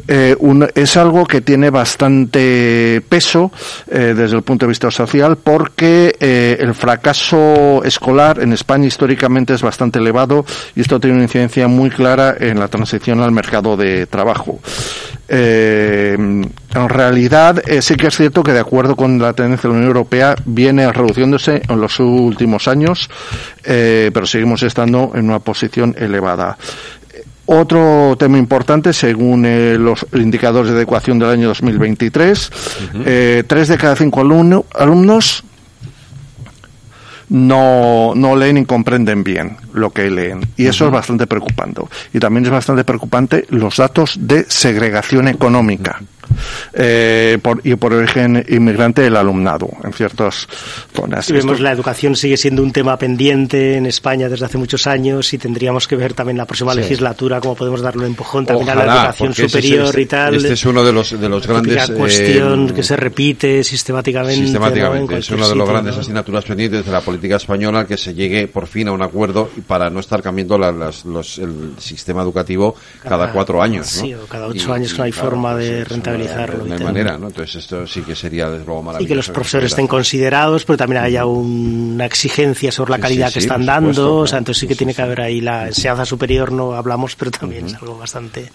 Eh, 0.09 0.35
es 0.75 0.97
algo 0.97 1.27
que 1.27 1.43
tiene 1.43 1.69
bastante 1.69 3.03
peso 3.07 3.53
eh, 3.87 4.15
desde 4.17 4.37
el 4.37 4.43
punto 4.43 4.65
de 4.65 4.71
vista 4.71 4.91
social 4.91 5.37
porque 5.37 6.17
eh, 6.19 6.57
el 6.59 6.75
fracaso 6.75 7.85
escolar 7.85 8.41
en 8.41 8.55
España 8.55 8.87
históricamente 8.87 9.53
es 9.53 9.61
bastante 9.61 9.99
elevado 9.99 10.47
y 10.75 10.81
esto 10.81 10.99
tiene 10.99 11.17
una 11.17 11.25
incidencia 11.25 11.69
muy 11.69 11.91
clara 11.91 12.35
en 12.41 12.59
la 12.59 12.69
transición 12.69 13.21
al 13.21 13.31
mercado 13.31 13.77
de 13.77 14.07
trabajo. 14.07 14.59
en 15.29 16.49
realidad 16.89 17.63
sí 17.81 17.97
que 17.97 18.07
es 18.07 18.17
cierto 18.17 18.43
que 18.43 18.53
de 18.53 18.61
acuerdo 18.61 18.97
con 18.97 19.19
la 19.19 19.35
tendencia 19.35 19.69
de 19.69 19.75
la 19.75 19.79
Unión 19.81 19.89
Europea 19.89 20.35
viene 20.47 20.91
reduciéndose 20.91 21.61
en 21.69 21.81
los 21.81 22.01
últimos 22.01 22.69
años, 22.69 23.11
pero 23.63 24.27
seguimos 24.27 24.63
estando 24.63 25.13
en 25.15 25.27
una 25.27 25.41
posición 25.41 25.95
elevada. 25.99 26.57
Otro 27.47 28.17
tema 28.19 28.39
importante, 28.39 28.93
según 28.93 29.45
eh, 29.45 29.77
los 29.79 30.07
indicadores 30.15 30.71
de 30.71 30.77
adecuación 30.77 31.19
del 31.19 31.29
año 31.29 31.49
2023, 31.49 32.51
eh, 33.05 33.45
tres 33.47 33.69
de 33.69 33.77
cada 33.77 33.97
cinco 33.97 34.21
alumnos 34.21 35.45
no, 37.29 38.13
no 38.15 38.37
leen 38.37 38.59
y 38.59 38.65
comprenden 38.65 39.25
bien 39.25 39.57
lo 39.73 39.91
que 39.91 40.11
leen. 40.11 40.41
Y 40.57 40.67
eso 40.67 40.87
es 40.87 40.91
bastante 40.91 41.27
preocupante. 41.27 41.83
Y 42.13 42.19
también 42.19 42.45
es 42.47 42.51
bastante 42.51 42.85
preocupante 42.85 43.45
los 43.51 43.77
datos 43.77 44.17
de 44.21 44.45
segregación 44.49 45.29
económica 45.29 46.01
eh, 46.73 47.39
por, 47.43 47.61
y 47.65 47.75
por 47.77 47.93
origen 47.93 48.45
inmigrante 48.49 49.03
del 49.03 49.17
alumnado 49.17 49.69
en 49.83 49.93
ciertas 49.93 50.47
zonas. 50.93 51.29
Y 51.31 51.33
vemos 51.33 51.61
la 51.61 51.73
educación 51.73 52.17
sigue 52.17 52.37
siendo 52.37 52.63
un 52.63 52.73
tema 52.73 52.97
pendiente 52.97 53.77
en 53.77 53.87
España 53.87 54.29
desde 54.29 54.47
hace 54.47 54.59
muchos 54.59 54.87
años 54.87 55.33
y 55.33 55.39
tendríamos 55.39 55.87
que 55.89 55.97
ver 55.97 56.15
también 56.15 56.39
la 56.39 56.47
próxima 56.47 56.75
legislatura 56.75 57.41
cómo 57.41 57.55
podemos 57.55 57.81
darle 57.81 58.03
un 58.03 58.09
empujón 58.09 58.47
también 58.47 58.69
a 58.71 58.75
la 58.75 58.85
educación 58.85 59.35
superior 59.35 59.99
y 59.99 60.07
tal. 60.07 60.35
Este 60.37 60.53
es 60.53 60.65
uno 60.65 60.83
de 60.85 60.93
los, 60.93 61.19
de 61.19 61.29
los 61.29 61.47
grandes... 61.47 61.91
cuestión 61.91 62.69
eh, 62.69 62.73
que 62.75 62.83
se 62.83 62.97
repite 62.97 63.65
sistemáticamente. 63.65 64.45
Sistemáticamente, 64.45 65.19
es 65.19 65.31
uno 65.31 65.49
de 65.49 65.55
los 65.55 65.69
grandes 65.69 65.97
asignaturas 65.97 66.45
pendientes 66.45 66.85
de 66.85 66.93
la 66.93 67.01
política 67.01 67.37
española 67.37 67.87
que 67.87 67.97
se 67.97 68.15
llegue 68.15 68.49
por 68.49 68.67
fin 68.67 68.89
a 68.89 68.93
un 68.93 69.03
acuerdo 69.03 69.51
para 69.67 69.91
no 69.91 70.01
estar 70.01 70.23
cambiando 70.23 70.59
los, 70.59 71.39
el 71.39 71.75
sistema 71.79 72.23
educativo 72.23 72.75
cada, 73.03 73.33
cuatro 73.33 73.63
años. 73.63 73.87
Sí, 73.87 74.15
o 74.15 74.27
cada 74.27 74.47
ocho 74.47 74.73
años 74.73 74.97
no 74.97 75.05
hay 75.05 75.13
forma 75.13 75.55
de 75.55 75.85
rentabilizar 76.39 76.79
de 76.79 76.85
manera, 76.85 77.19
¿no? 77.19 77.29
Entonces 77.29 77.57
esto 77.57 77.87
sí 77.87 78.03
que 78.03 78.15
sería 78.15 78.49
desde 78.49 78.65
luego 78.65 78.83
maravilloso. 78.83 79.05
Y 79.05 79.09
que 79.09 79.15
los 79.15 79.31
profesores 79.31 79.73
estén 79.73 79.87
considerados, 79.87 80.65
pero 80.65 80.77
también 80.77 81.03
haya 81.03 81.27
una 81.27 82.07
exigencia 82.07 82.73
sobre 82.73 82.93
la 82.93 82.99
calidad 82.99 83.33
que 83.33 83.39
están 83.39 83.65
dando, 83.65 84.19
o 84.19 84.27
sea, 84.27 84.39
entonces 84.39 84.61
sí 84.61 84.67
que 84.67 84.75
tiene 84.75 84.95
que 84.95 85.03
haber 85.03 85.21
ahí 85.21 85.41
la 85.41 85.69
enseñanza 85.69 86.05
superior, 86.05 86.53
no 86.53 86.75
hablamos, 86.75 87.17
pero 87.17 87.31
también 87.31 87.67
es 87.67 87.75
algo 87.75 87.99
bastante 87.99 88.51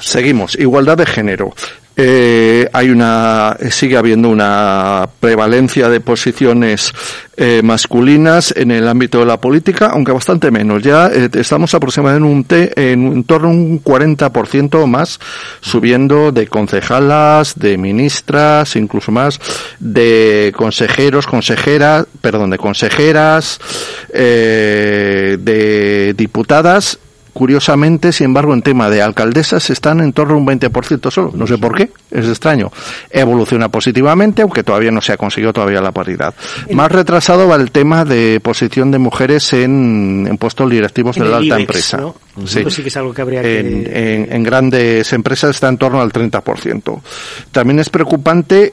Seguimos. 0.00 0.56
Igualdad 0.58 0.96
de 0.96 1.06
género. 1.06 1.54
Eh, 1.98 2.68
hay 2.74 2.90
una 2.90 3.56
sigue 3.70 3.96
habiendo 3.96 4.28
una 4.28 5.08
prevalencia 5.18 5.88
de 5.88 6.00
posiciones 6.00 6.92
eh, 7.38 7.62
masculinas 7.64 8.52
en 8.54 8.70
el 8.70 8.86
ámbito 8.86 9.20
de 9.20 9.24
la 9.24 9.40
política, 9.40 9.86
aunque 9.86 10.12
bastante 10.12 10.50
menos. 10.50 10.82
Ya 10.82 11.06
eh, 11.06 11.30
estamos 11.32 11.72
aproximadamente 11.74 12.26
en 12.26 12.36
un 12.36 12.44
t 12.44 12.92
en, 12.92 13.24
torno 13.24 13.48
a 13.48 13.52
un 13.52 13.82
40% 13.82 14.86
más, 14.86 15.18
subiendo 15.62 16.32
de 16.32 16.46
concejalas, 16.48 17.58
de 17.58 17.78
ministras, 17.78 18.76
incluso 18.76 19.10
más, 19.10 19.40
de 19.80 20.52
consejeros, 20.54 21.26
consejeras, 21.26 22.06
perdón, 22.20 22.50
de 22.50 22.58
consejeras, 22.58 23.58
de 24.12 25.34
diputadas 26.14 26.98
Curiosamente, 27.36 28.14
sin 28.14 28.24
embargo, 28.24 28.54
en 28.54 28.62
tema 28.62 28.88
de 28.88 29.02
alcaldesas 29.02 29.68
están 29.68 30.00
en 30.00 30.14
torno 30.14 30.32
a 30.32 30.36
un 30.38 30.46
20% 30.46 31.10
solo. 31.10 31.32
No 31.34 31.46
sé 31.46 31.58
por 31.58 31.76
qué, 31.76 31.90
es 32.10 32.26
extraño. 32.26 32.72
Evoluciona 33.10 33.68
positivamente, 33.68 34.40
aunque 34.40 34.62
todavía 34.62 34.90
no 34.90 35.02
se 35.02 35.12
ha 35.12 35.18
conseguido 35.18 35.52
todavía 35.52 35.82
la 35.82 35.92
paridad. 35.92 36.34
Más 36.72 36.90
retrasado 36.90 37.46
va 37.46 37.56
el 37.56 37.72
tema 37.72 38.06
de 38.06 38.40
posición 38.42 38.90
de 38.90 38.98
mujeres 39.00 39.52
en, 39.52 40.34
puestos 40.40 40.70
directivos 40.70 41.16
de 41.16 41.26
la 41.26 41.36
alta 41.36 41.60
empresa. 41.60 42.00
Sí. 42.46 42.64
sí 42.70 42.80
que 42.80 42.88
es 42.88 42.96
algo 42.96 43.12
que 43.12 43.20
habría 43.20 43.42
que... 43.42 43.60
En, 43.60 44.32
en 44.32 44.42
grandes 44.42 45.12
empresas 45.12 45.50
está 45.50 45.68
en 45.68 45.76
torno 45.76 46.00
al 46.00 46.10
30%. 46.10 47.00
También 47.52 47.80
es 47.80 47.90
preocupante 47.90 48.72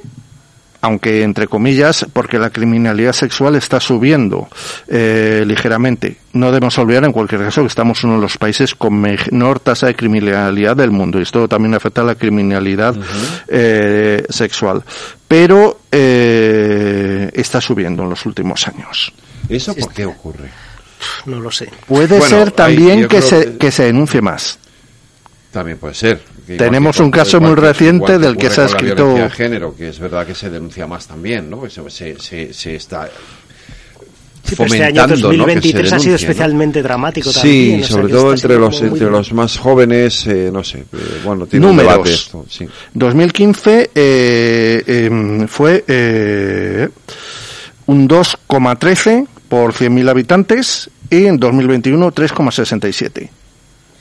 aunque 0.83 1.23
entre 1.23 1.47
comillas, 1.47 2.05
porque 2.11 2.37
la 2.37 2.49
criminalidad 2.49 3.13
sexual 3.13 3.55
está 3.55 3.79
subiendo 3.79 4.49
eh, 4.89 5.45
ligeramente. 5.47 6.17
No 6.33 6.47
debemos 6.47 6.77
olvidar 6.77 7.05
en 7.05 7.13
cualquier 7.13 7.39
caso 7.39 7.61
que 7.61 7.67
estamos 7.67 8.03
uno 8.03 8.15
de 8.15 8.21
los 8.21 8.37
países 8.37 8.75
con 8.75 8.99
menor 8.99 9.61
tasa 9.61 9.87
de 9.87 9.95
criminalidad 9.95 10.75
del 10.75 10.91
mundo 10.91 11.19
y 11.19 11.21
esto 11.21 11.47
también 11.47 11.73
afecta 11.73 12.01
a 12.01 12.03
la 12.03 12.15
criminalidad 12.15 12.97
eh, 13.47 14.25
sexual. 14.27 14.83
Pero 15.25 15.79
eh, 15.89 17.31
está 17.33 17.61
subiendo 17.61 18.03
en 18.03 18.09
los 18.09 18.25
últimos 18.25 18.67
años. 18.67 19.13
¿Eso 19.47 19.73
por 19.75 19.93
qué 19.93 20.05
ocurre? 20.05 20.49
No 21.25 21.39
lo 21.39 21.49
sé. 21.49 21.69
Puede 21.87 22.19
ser 22.19 22.51
también 22.51 23.07
que, 23.07 23.21
se, 23.21 23.55
que 23.55 23.71
se 23.71 23.83
denuncie 23.83 24.21
más. 24.21 24.59
También 25.53 25.77
puede 25.77 25.93
ser. 25.93 26.19
Tenemos 26.57 26.99
un 26.99 27.11
caso 27.11 27.39
muy 27.39 27.53
reciente 27.53 28.17
del 28.17 28.35
que 28.35 28.49
se 28.49 28.61
ha 28.61 28.65
escrito. 28.65 29.15
La 29.15 29.29
género, 29.29 29.75
que 29.75 29.89
es 29.89 29.99
verdad 29.99 30.25
que 30.25 30.33
se 30.33 30.49
denuncia 30.49 30.87
más 30.87 31.05
también, 31.07 31.47
¿no? 31.47 31.69
Se, 31.69 32.17
se, 32.19 32.51
se, 32.53 32.75
está 32.75 33.07
Sí, 34.43 34.55
pero 34.57 34.65
este 34.65 34.83
año 34.83 35.07
2023 35.07 35.93
ha 35.93 35.99
sido 35.99 36.15
especialmente 36.15 36.81
dramático 36.81 37.31
también. 37.31 37.83
Sí, 37.83 37.89
sobre 37.89 38.11
todo 38.11 38.33
entre 38.33 38.57
los 38.57 38.81
entre 38.81 39.09
los 39.11 39.31
más 39.31 39.57
jóvenes, 39.57 40.25
eh, 40.25 40.49
no 40.51 40.63
sé, 40.63 40.79
eh, 40.79 41.21
bueno, 41.23 41.45
tiene 41.45 41.67
Números. 41.67 41.99
un 41.99 42.07
esto, 42.07 42.45
sí. 42.49 42.67
2015 42.93 43.91
eh, 43.93 44.83
eh, 44.85 45.45
fue 45.47 45.85
eh, 45.87 46.89
un 47.85 48.09
2,13 48.09 49.27
por 49.47 49.71
100.000 49.71 50.09
habitantes 50.09 50.89
y 51.09 51.25
en 51.25 51.37
2021 51.37 52.11
3,67 52.11 53.29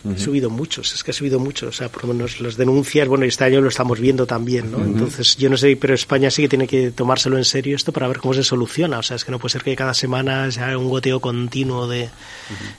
ha 0.09 0.19
subido 0.19 0.51
muchos, 0.51 0.95
es 0.95 1.05
que 1.05 1.13
ha 1.13 1.15
subido 1.15 1.39
mucho, 1.39 1.69
o 1.69 1.73
sea, 1.73 1.89
por 1.89 2.05
lo 2.05 2.15
menos 2.15 2.41
las 2.41 2.57
denuncias, 2.57 3.09
bueno, 3.09 3.25
este 3.25 3.45
año 3.45 3.61
lo 3.61 3.69
estamos 3.69 4.01
viendo 4.01 4.27
también, 4.27 4.71
¿no? 4.71 4.79
Entonces, 4.79 5.37
yo 5.37 5.49
no 5.49 5.57
sé, 5.57 5.77
pero 5.77 5.95
España 5.95 6.31
sí 6.31 6.43
que 6.43 6.49
tiene 6.49 6.67
que 6.67 6.91
tomárselo 6.91 7.39
en 7.39 7.45
serio 7.45 7.77
esto 7.77 7.93
para 7.93 8.09
ver 8.09 8.19
cómo 8.19 8.35
se 8.35 8.43
soluciona, 8.43 8.99
o 8.99 9.03
sea, 9.03 9.17
es 9.17 9.25
que 9.25 9.31
no 9.31 9.39
puede 9.39 9.53
ser 9.53 9.63
que 9.63 9.77
cada 9.77 9.95
semana 9.95 10.51
sea 10.51 10.77
un 10.77 10.89
goteo 10.89 11.21
continuo 11.21 11.87
de... 11.87 12.11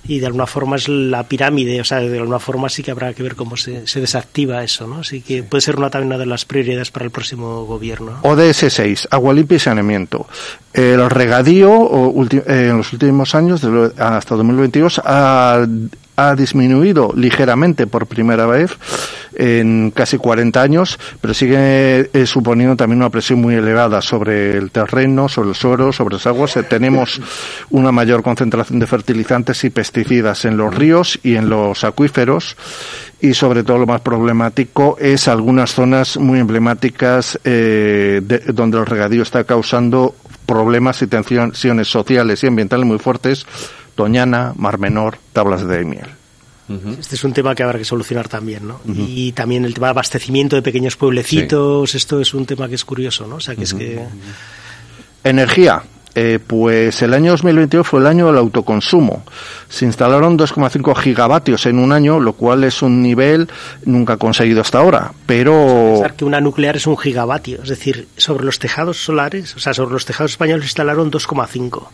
Y 0.07 0.19
de 0.19 0.27
alguna 0.27 0.47
forma 0.47 0.75
es 0.75 0.87
la 0.89 1.27
pirámide, 1.27 1.79
o 1.81 1.83
sea, 1.83 1.99
de 1.99 2.19
alguna 2.19 2.39
forma 2.39 2.69
sí 2.69 2.83
que 2.83 2.91
habrá 2.91 3.13
que 3.13 3.23
ver 3.23 3.35
cómo 3.35 3.57
se, 3.57 3.87
se 3.87 4.01
desactiva 4.01 4.63
eso, 4.63 4.85
¿no? 4.87 4.99
Así 4.99 5.21
que 5.21 5.43
puede 5.43 5.61
ser 5.61 5.77
una 5.77 5.89
también 5.89 6.03
una 6.07 6.17
de 6.17 6.25
las 6.25 6.45
prioridades 6.45 6.91
para 6.91 7.05
el 7.05 7.11
próximo 7.11 7.65
gobierno. 7.65 8.19
ODS 8.23 8.65
6, 8.69 9.07
agua 9.11 9.33
limpia 9.33 9.55
y 9.55 9.59
saneamiento. 9.59 10.27
El 10.73 11.09
regadío 11.09 12.11
eh, 12.31 12.43
en 12.47 12.77
los 12.77 12.91
últimos 12.93 13.35
años, 13.35 13.63
hasta 13.97 14.35
2022, 14.35 15.01
ha 15.05 15.65
ha 16.15 16.35
disminuido 16.35 17.11
ligeramente 17.15 17.87
por 17.87 18.07
primera 18.07 18.45
vez 18.45 18.77
en 19.35 19.91
casi 19.91 20.17
40 20.17 20.61
años, 20.61 20.99
pero 21.19 21.33
sigue 21.33 22.09
eh, 22.13 22.25
suponiendo 22.25 22.75
también 22.75 22.99
una 22.99 23.09
presión 23.09 23.41
muy 23.41 23.55
elevada 23.55 24.01
sobre 24.01 24.57
el 24.57 24.71
terreno, 24.71 25.27
sobre 25.27 25.49
el 25.49 25.55
suelo, 25.55 25.91
sobre 25.91 26.15
las 26.15 26.27
aguas. 26.27 26.55
Eh, 26.57 26.63
tenemos 26.63 27.19
una 27.71 27.91
mayor 27.91 28.21
concentración 28.21 28.79
de 28.79 28.87
fertilizantes 28.87 29.63
y 29.63 29.69
pesticidas 29.69 30.45
en 30.45 30.57
los 30.57 30.73
ríos 30.73 31.19
y 31.23 31.35
en 31.35 31.49
los 31.49 31.83
acuíferos 31.83 32.55
y 33.19 33.33
sobre 33.33 33.63
todo 33.63 33.77
lo 33.79 33.85
más 33.85 34.01
problemático 34.01 34.97
es 34.99 35.27
algunas 35.27 35.73
zonas 35.73 36.17
muy 36.17 36.39
emblemáticas 36.39 37.39
eh, 37.43 38.21
donde 38.53 38.77
el 38.77 38.85
regadío 38.85 39.23
está 39.23 39.45
causando 39.45 40.15
problemas 40.45 41.01
y 41.01 41.07
tensiones 41.07 41.87
sociales 41.87 42.43
y 42.43 42.47
ambientales 42.47 42.85
muy 42.85 42.99
fuertes 42.99 43.45
Doñana, 43.95 44.53
Mar 44.55 44.79
Menor, 44.79 45.17
Tablas 45.33 45.67
de 45.67 45.83
Miel. 45.85 46.09
Este 46.99 47.15
es 47.15 47.23
un 47.23 47.33
tema 47.33 47.53
que 47.53 47.61
habrá 47.61 47.77
que 47.77 47.85
solucionar 47.85 48.27
también, 48.27 48.67
¿no? 48.67 48.79
Y 48.85 49.33
también 49.33 49.65
el 49.65 49.73
tema 49.73 49.87
de 49.87 49.91
abastecimiento 49.91 50.55
de 50.55 50.61
pequeños 50.61 50.95
pueblecitos, 50.95 51.93
esto 51.93 52.19
es 52.19 52.33
un 52.33 52.45
tema 52.45 52.67
que 52.67 52.75
es 52.75 52.85
curioso, 52.85 53.27
¿no? 53.27 53.35
O 53.35 53.39
sea, 53.39 53.55
que 53.55 53.63
es 53.63 53.73
que... 53.73 53.99
Energía. 55.23 55.83
Eh, 56.15 56.37
pues 56.45 57.01
el 57.01 57.13
año 57.15 57.31
2022 57.31 57.87
fue 57.87 57.99
el 57.99 58.05
año 58.05 58.27
del 58.27 58.37
autoconsumo. 58.37 59.23
Se 59.67 59.85
instalaron 59.85 60.37
2,5 60.37 60.95
gigavatios 60.95 61.65
en 61.65 61.79
un 61.79 61.91
año, 61.91 62.19
lo 62.19 62.33
cual 62.33 62.63
es 62.63 62.83
un 62.83 63.01
nivel 63.01 63.49
nunca 63.85 64.17
conseguido 64.17 64.61
hasta 64.61 64.77
ahora. 64.77 65.11
Pero. 65.25 65.93
pensar 65.93 66.15
que 66.15 66.25
una 66.25 66.39
nuclear 66.39 66.75
es 66.75 66.85
un 66.85 66.97
gigavatio, 66.97 67.63
es 67.63 67.69
decir, 67.69 68.07
sobre 68.15 68.45
los 68.45 68.59
tejados 68.59 69.03
solares, 69.03 69.55
o 69.55 69.59
sea, 69.59 69.73
sobre 69.73 69.93
los 69.93 70.05
tejados 70.05 70.31
españoles 70.31 70.65
instalaron 70.65 71.09
2,5. 71.11 71.87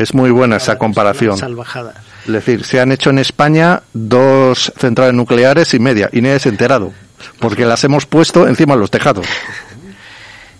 Es 0.00 0.14
muy 0.14 0.30
buena 0.30 0.56
esa 0.56 0.78
comparación. 0.78 1.36
Salvajada. 1.36 1.92
Es 2.26 2.32
decir, 2.32 2.64
se 2.64 2.80
han 2.80 2.90
hecho 2.90 3.10
en 3.10 3.18
España 3.18 3.82
dos 3.92 4.72
centrales 4.78 5.12
nucleares 5.12 5.74
y 5.74 5.78
media, 5.78 6.08
y 6.10 6.22
nadie 6.22 6.38
se 6.38 6.48
ha 6.48 6.52
enterado, 6.52 6.90
porque 7.38 7.66
las 7.66 7.84
hemos 7.84 8.06
puesto 8.06 8.48
encima 8.48 8.74
de 8.74 8.80
los 8.80 8.90
tejados. 8.90 9.26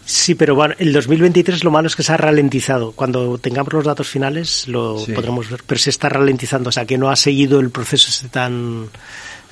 Sí, 0.04 0.34
pero 0.34 0.54
bueno, 0.54 0.74
el 0.78 0.92
2023 0.92 1.64
lo 1.64 1.70
malo 1.70 1.86
es 1.86 1.96
que 1.96 2.02
se 2.02 2.12
ha 2.12 2.18
ralentizado. 2.18 2.92
Cuando 2.92 3.38
tengamos 3.38 3.72
los 3.72 3.84
datos 3.84 4.08
finales 4.08 4.68
lo 4.68 4.96
podremos 5.14 5.48
ver, 5.48 5.62
pero 5.66 5.78
se 5.78 5.88
está 5.88 6.10
ralentizando, 6.10 6.68
o 6.68 6.72
sea 6.72 6.84
que 6.84 6.98
no 6.98 7.08
ha 7.08 7.16
seguido 7.16 7.60
el 7.60 7.70
proceso 7.70 8.10
este 8.10 8.28
tan 8.28 8.88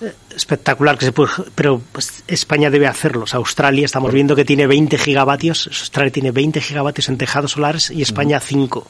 eh, 0.02 0.12
espectacular 0.36 0.98
que 0.98 1.06
se 1.06 1.12
puede, 1.12 1.30
pero 1.54 1.80
pues, 1.92 2.24
España 2.26 2.68
debe 2.68 2.88
hacerlo. 2.88 3.24
Australia 3.32 3.86
estamos 3.86 4.12
viendo 4.12 4.36
que 4.36 4.44
tiene 4.44 4.66
20 4.66 4.98
gigavatios, 4.98 5.68
Australia 5.68 6.12
tiene 6.12 6.30
20 6.32 6.60
gigavatios 6.60 7.08
en 7.08 7.16
tejados 7.16 7.52
solares 7.52 7.90
y 7.90 8.02
España 8.02 8.38
5. 8.38 8.86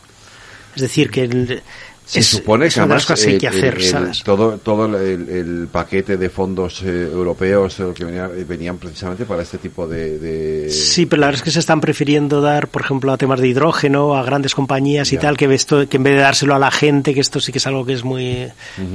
Es 0.79 0.83
decir, 0.83 1.11
que 1.11 1.25
el, 1.25 1.61
se 2.09 2.23
supone 2.23 2.71
que 2.71 2.81
además 2.81 3.05
que 3.05 3.13
hacer, 3.13 3.79
todo, 4.25 4.57
todo 4.57 4.87
el, 4.97 5.69
paquete 5.71 6.17
de 6.17 6.31
fondos 6.31 6.83
eh, 6.83 7.03
europeos 7.13 7.77
que 7.95 8.05
venían, 8.05 8.79
precisamente 8.79 9.27
para 9.27 9.43
este 9.43 9.59
tipo 9.59 9.87
de, 9.87 10.71
Sí, 10.71 11.05
pero 11.05 11.21
la 11.21 11.27
verdad 11.27 11.41
es 11.41 11.45
que 11.45 11.51
se 11.51 11.59
están 11.59 11.83
prefiriendo 11.83 12.41
dar, 12.41 12.69
por 12.69 12.81
ejemplo, 12.83 13.13
a 13.13 13.19
temas 13.19 13.41
de 13.41 13.49
hidrógeno, 13.49 14.15
a 14.15 14.23
grandes 14.23 14.55
compañías 14.55 15.13
y 15.13 15.19
tal, 15.19 15.37
que, 15.37 15.53
esto, 15.53 15.87
que 15.87 15.99
en 15.99 16.03
vez 16.03 16.15
de 16.15 16.21
dárselo 16.21 16.55
a 16.55 16.59
la 16.59 16.71
gente, 16.71 17.13
que 17.13 17.21
esto 17.21 17.41
sí 17.41 17.53
que 17.53 17.59
es 17.59 17.67
algo 17.67 17.85
que 17.85 17.93
es 17.93 18.05
muy... 18.05 18.49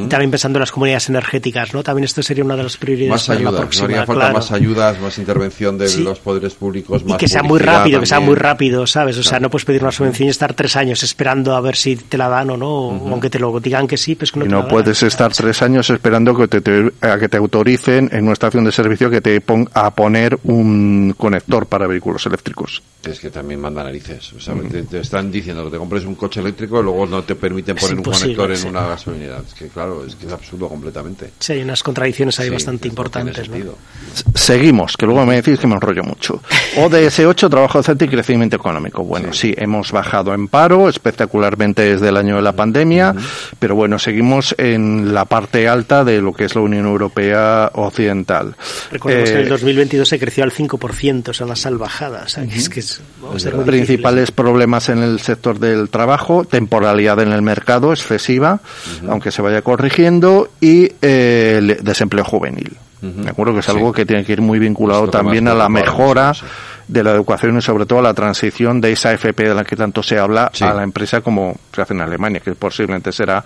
También 0.09 0.31
pensando 0.31 0.57
en 0.57 0.61
las 0.61 0.71
comunidades 0.71 1.09
energéticas, 1.09 1.73
¿no? 1.73 1.83
También 1.83 2.05
esto 2.05 2.23
sería 2.23 2.43
una 2.43 2.55
de 2.55 2.63
las 2.63 2.77
prioridades 2.77 3.11
más 3.11 3.27
para 3.27 3.39
ayudas, 3.39 3.53
la 3.53 3.59
próxima. 3.59 3.87
No 3.87 3.93
haría 3.93 4.05
falta 4.05 4.33
más 4.33 4.51
ayudas, 4.51 4.99
más 4.99 5.17
intervención 5.19 5.77
de 5.77 5.97
los 5.99 6.19
poderes 6.19 6.55
públicos, 6.55 7.03
más 7.05 7.15
Y 7.15 7.17
que 7.17 7.27
sea 7.27 7.43
muy 7.43 7.59
rápido, 7.59 7.99
que 7.99 8.07
sea 8.07 8.19
muy 8.19 8.35
rápido, 8.35 8.87
¿sabes? 8.87 9.17
O 9.19 9.23
sea, 9.23 9.39
no 9.39 9.51
puedes 9.51 9.65
pedir 9.65 9.83
una 9.83 9.91
subvención 9.91 10.27
y 10.27 10.31
estar 10.31 10.53
tres 10.53 10.75
años 10.75 11.03
esperando 11.03 11.55
a 11.55 11.61
ver 11.61 11.75
si 11.75 11.95
te 11.95 12.17
la 12.17 12.29
dan 12.29 12.49
o 12.49 12.57
no, 12.57 13.02
aunque 13.09 13.29
te 13.29 13.39
lo 13.39 13.59
digan 13.59 13.87
que 13.87 13.97
sí, 13.97 14.15
pues 14.15 14.31
que 14.31 14.39
no, 14.39 14.45
y 14.45 14.49
no 14.49 14.67
puedes 14.67 15.03
estar 15.03 15.33
tres 15.33 15.61
años 15.61 15.89
esperando 15.89 16.35
que 16.35 16.47
te, 16.47 16.91
a 17.01 17.17
que 17.17 17.29
te 17.29 17.37
autoricen 17.37 18.09
en 18.11 18.23
una 18.23 18.33
estación 18.33 18.63
de 18.63 18.71
servicio 18.71 19.09
que 19.09 19.21
te 19.21 19.39
ponga 19.41 19.71
a 19.73 19.91
poner 19.91 20.37
un 20.43 21.13
conector 21.17 21.65
para 21.65 21.87
vehículos 21.87 22.25
eléctricos. 22.25 22.81
Es 23.03 23.19
que 23.19 23.29
también 23.29 23.59
manda 23.59 23.83
narices. 23.83 24.31
O 24.31 24.39
sea, 24.39 24.55
te, 24.89 24.99
están 24.99 25.29
diciendo 25.29 25.65
que 25.65 25.71
te 25.71 25.77
compres 25.77 26.05
un 26.05 26.15
coche 26.15 26.39
eléctrico 26.39 26.79
y 26.79 26.83
luego 26.83 27.05
no 27.05 27.21
te 27.23 27.35
permiten 27.35 27.75
poner 27.75 27.97
un 27.97 28.03
conector 28.03 28.51
en 28.51 28.67
una 28.67 28.87
gasolinera. 28.87 29.41
Es 29.45 29.53
que, 29.53 29.67
claro, 29.67 30.05
es 30.05 30.15
que 30.15 30.25
es 30.25 30.31
absurdo 30.31 30.69
completamente. 30.69 31.31
Sí, 31.37 31.53
hay 31.53 31.63
unas 31.63 31.83
contradicciones 31.83 32.39
ahí 32.39 32.49
bastante 32.49 32.87
importantes. 32.87 33.49
Seguimos, 34.35 34.95
que 34.95 35.05
luego 35.05 35.25
me 35.25 35.35
decís 35.35 35.59
que 35.59 35.67
me 35.67 35.75
enrollo 35.75 36.03
mucho. 36.03 36.41
ODS 36.77 37.19
8, 37.19 37.49
trabajo 37.49 37.79
decente 37.79 38.05
y 38.05 38.07
crecimiento 38.07 38.55
económico. 38.55 39.03
Bueno, 39.03 39.33
sí. 39.33 39.53
hemos 39.57 39.91
bajado 39.91 40.33
en 40.33 40.47
paro 40.47 40.87
espectacularmente 40.87 41.81
desde 41.81 42.07
el 42.07 42.15
año 42.15 42.37
de 42.37 42.41
la 42.41 42.53
pandemia, 42.53 42.92
pero 43.59 43.75
bueno, 43.75 43.99
seguimos 43.99 44.55
en 44.57 45.13
la 45.13 45.25
parte 45.25 45.67
alta 45.67 46.03
de 46.03 46.21
lo 46.21 46.33
que 46.33 46.45
es 46.45 46.55
la 46.55 46.61
Unión 46.61 46.85
Europea 46.85 47.71
Occidental. 47.73 48.55
Recordemos 48.91 49.29
que 49.29 49.35
en 49.35 49.41
el 49.41 49.49
2022 49.49 50.07
eh, 50.07 50.09
se 50.09 50.19
creció 50.19 50.43
al 50.43 50.51
5%, 50.51 51.33
son 51.33 51.49
las 51.49 51.59
salvajadas. 51.59 52.37
es 52.37 52.69
que 52.69 52.83
principales 53.65 54.31
problemas 54.31 54.89
en 54.89 54.99
el 54.99 55.19
sector 55.19 55.59
del 55.59 55.89
trabajo, 55.89 56.45
temporalidad 56.45 57.19
en 57.21 57.31
el 57.31 57.41
mercado 57.41 57.91
excesiva, 57.91 58.59
aunque 59.07 59.31
se 59.31 59.41
vaya 59.41 59.61
corrigiendo, 59.61 60.49
y 60.59 60.91
eh, 61.01 61.55
el 61.57 61.77
desempleo 61.83 62.23
juvenil. 62.23 62.77
De 63.01 63.29
acuerdo 63.29 63.53
que 63.53 63.59
es 63.59 63.67
algo 63.67 63.91
que 63.91 64.05
tiene 64.05 64.23
que 64.23 64.31
ir 64.31 64.41
muy 64.41 64.59
vinculado 64.59 65.09
también 65.09 65.49
a 65.49 65.53
la 65.53 65.67
mejora 65.67 66.31
de 66.87 67.03
la 67.03 67.11
educación 67.11 67.57
y 67.57 67.61
sobre 67.61 67.85
todo 67.85 68.01
la 68.01 68.13
transición 68.13 68.81
de 68.81 68.91
esa 68.91 69.13
FP 69.13 69.49
de 69.49 69.55
la 69.55 69.63
que 69.63 69.75
tanto 69.75 70.03
se 70.03 70.19
habla 70.19 70.51
a 70.59 70.73
la 70.73 70.83
empresa 70.83 71.21
como 71.21 71.55
se 71.71 71.81
hace 71.81 71.93
en 71.93 72.01
Alemania, 72.01 72.39
que 72.39 72.53
posiblemente 72.53 73.11
será 73.11 73.43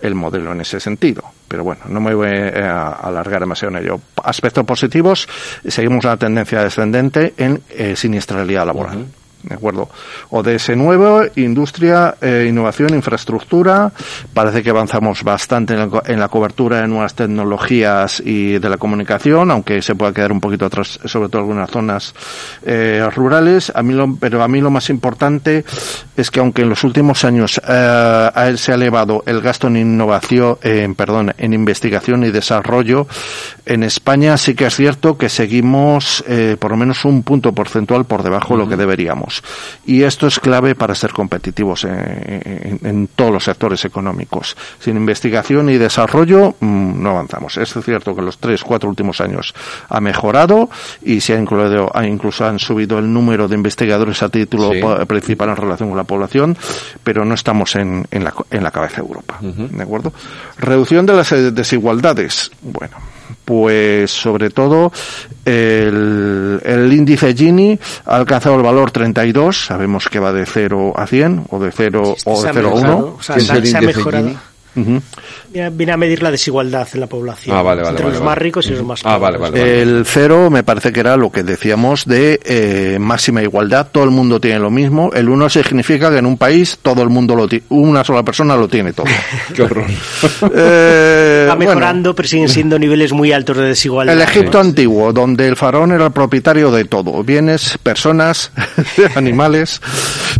el 0.00 0.14
modelo 0.14 0.52
en 0.52 0.60
ese 0.60 0.80
sentido. 0.80 1.22
Pero 1.46 1.64
bueno, 1.64 1.82
no 1.88 2.00
me 2.00 2.14
voy 2.14 2.28
a 2.28 2.90
alargar 2.90 3.40
demasiado 3.40 3.76
en 3.76 3.84
ello. 3.84 4.00
Aspectos 4.22 4.64
positivos, 4.64 5.28
seguimos 5.66 6.04
la 6.04 6.16
tendencia 6.16 6.62
descendente 6.62 7.34
en 7.36 7.62
eh, 7.70 7.96
siniestralidad 7.96 8.66
laboral. 8.66 9.06
¿De 9.48 9.54
acuerdo? 9.54 9.88
ODS 10.30 10.76
nuevo, 10.76 11.22
industria, 11.36 12.16
eh, 12.20 12.46
innovación, 12.48 12.94
infraestructura. 12.94 13.90
Parece 14.34 14.62
que 14.62 14.70
avanzamos 14.70 15.22
bastante 15.22 15.74
en 15.74 16.20
la, 16.20 16.28
cobertura 16.28 16.82
de 16.82 16.88
nuevas 16.88 17.14
tecnologías 17.14 18.20
y 18.24 18.58
de 18.58 18.68
la 18.68 18.76
comunicación, 18.76 19.50
aunque 19.50 19.80
se 19.80 19.94
pueda 19.94 20.12
quedar 20.12 20.32
un 20.32 20.40
poquito 20.40 20.66
atrás, 20.66 21.00
sobre 21.04 21.28
todo 21.28 21.42
en 21.42 21.48
algunas 21.48 21.70
zonas 21.70 22.14
eh, 22.64 23.06
rurales. 23.14 23.72
A 23.74 23.82
mí 23.82 23.94
lo, 23.94 24.16
pero 24.16 24.42
a 24.42 24.48
mí 24.48 24.60
lo 24.60 24.70
más 24.70 24.90
importante 24.90 25.64
es 26.16 26.30
que 26.30 26.40
aunque 26.40 26.62
en 26.62 26.68
los 26.68 26.84
últimos 26.84 27.24
años 27.24 27.60
eh, 27.66 28.30
a 28.34 28.48
él 28.48 28.58
se 28.58 28.72
ha 28.72 28.74
elevado 28.74 29.22
el 29.26 29.40
gasto 29.40 29.68
en 29.68 29.76
innovación, 29.76 30.58
en, 30.62 30.94
perdón, 30.94 31.32
en 31.38 31.54
investigación 31.54 32.24
y 32.24 32.30
desarrollo, 32.30 33.06
en 33.64 33.82
España 33.82 34.36
sí 34.36 34.54
que 34.54 34.66
es 34.66 34.76
cierto 34.76 35.16
que 35.16 35.28
seguimos 35.28 36.24
por 36.58 36.70
lo 36.70 36.76
menos 36.76 37.04
un 37.04 37.22
punto 37.22 37.52
porcentual 37.52 38.04
por 38.04 38.22
debajo 38.22 38.54
de 38.54 38.64
lo 38.64 38.68
que 38.68 38.76
deberíamos. 38.76 39.37
Y 39.86 40.02
esto 40.02 40.26
es 40.26 40.38
clave 40.38 40.74
para 40.74 40.94
ser 40.94 41.12
competitivos 41.12 41.84
en, 41.84 43.08
todos 43.14 43.30
los 43.30 43.44
sectores 43.44 43.84
económicos. 43.84 44.56
Sin 44.78 44.96
investigación 44.96 45.68
y 45.70 45.78
desarrollo 45.78 46.56
mm, 46.60 47.02
no 47.02 47.10
avanzamos. 47.10 47.56
Es 47.56 47.74
cierto 47.82 48.14
que 48.14 48.22
los 48.22 48.38
tres, 48.38 48.62
cuatro 48.62 48.88
últimos 48.88 49.20
años 49.20 49.54
ha 49.88 50.00
mejorado 50.00 50.68
y 51.02 51.20
se 51.20 51.34
ha 51.34 51.40
incluido, 51.40 51.90
incluso 52.04 52.46
han 52.46 52.58
subido 52.58 52.98
el 52.98 53.12
número 53.12 53.48
de 53.48 53.54
investigadores 53.54 54.22
a 54.22 54.28
título 54.28 54.70
principal 55.06 55.50
en 55.50 55.56
relación 55.56 55.88
con 55.88 55.98
la 55.98 56.04
población, 56.04 56.56
pero 57.02 57.24
no 57.24 57.34
estamos 57.34 57.76
en, 57.76 58.06
la, 58.10 58.34
en 58.50 58.62
la 58.62 58.70
cabeza 58.70 58.96
de 58.96 59.08
Europa. 59.08 59.38
¿De 59.40 59.82
acuerdo? 59.82 60.12
Reducción 60.58 61.06
de 61.06 61.14
las 61.14 61.30
desigualdades. 61.54 62.50
Bueno, 62.62 62.96
pues 63.48 64.10
sobre 64.10 64.50
todo 64.50 64.92
el, 65.46 66.60
el, 66.62 66.92
índice 66.92 67.32
Gini 67.34 67.78
ha 68.04 68.16
alcanzado 68.16 68.56
el 68.56 68.62
valor 68.62 68.90
32, 68.90 69.64
sabemos 69.64 70.10
que 70.10 70.18
va 70.18 70.34
de 70.34 70.44
0 70.44 70.92
a 70.94 71.06
100 71.06 71.46
o 71.48 71.58
de 71.58 71.72
0 71.72 72.14
o 72.26 72.42
de 72.42 72.50
0 72.52 72.68
a 72.68 72.74
1. 72.74 72.98
O 73.18 73.22
sea, 73.22 73.40
se, 73.40 73.74
ha 73.74 73.80
mejorado. 73.80 74.32
Viene 75.52 75.92
a 75.92 75.96
medir 75.96 76.22
la 76.22 76.30
desigualdad 76.30 76.86
en 76.92 77.00
la 77.00 77.06
población 77.06 77.56
ah, 77.56 77.88
entre 77.88 78.10
los 78.10 78.22
más 78.22 78.36
ricos 78.36 78.66
y 78.66 78.70
los 78.70 78.84
más 78.84 79.00
ah, 79.04 79.18
pobres. 79.18 79.62
el 79.62 80.04
cero 80.04 80.50
me 80.50 80.62
parece 80.62 80.92
que 80.92 81.00
era 81.00 81.16
lo 81.16 81.30
que 81.30 81.42
decíamos 81.42 82.04
de 82.04 82.38
eh, 82.44 82.98
máxima 82.98 83.42
igualdad, 83.42 83.88
todo 83.90 84.04
el 84.04 84.10
mundo 84.10 84.40
tiene 84.40 84.58
lo 84.58 84.70
mismo. 84.70 85.10
El 85.12 85.28
uno 85.28 85.48
significa 85.48 86.10
que 86.10 86.18
en 86.18 86.26
un 86.26 86.36
país 86.36 86.78
todo 86.82 87.02
el 87.02 87.08
mundo 87.08 87.34
lo 87.34 87.48
tiene, 87.48 87.64
una 87.70 88.04
sola 88.04 88.22
persona 88.22 88.56
lo 88.56 88.68
tiene 88.68 88.92
todo. 88.92 89.06
Qué 89.54 89.62
horror. 89.62 89.86
Eh, 90.54 91.46
Va 91.48 91.56
mejorando, 91.56 92.14
pero 92.14 92.28
siguen 92.28 92.48
siendo 92.48 92.78
niveles 92.78 93.12
muy 93.12 93.32
altos 93.32 93.56
de 93.56 93.64
desigualdad. 93.64 94.14
El 94.14 94.22
Egipto 94.22 94.58
antiguo, 94.58 95.12
donde 95.12 95.46
el 95.46 95.56
faraón 95.56 95.92
era 95.92 96.06
el 96.06 96.12
propietario 96.12 96.70
de 96.70 96.84
todo, 96.84 97.22
bienes, 97.22 97.78
personas, 97.82 98.50
animales, 99.14 99.80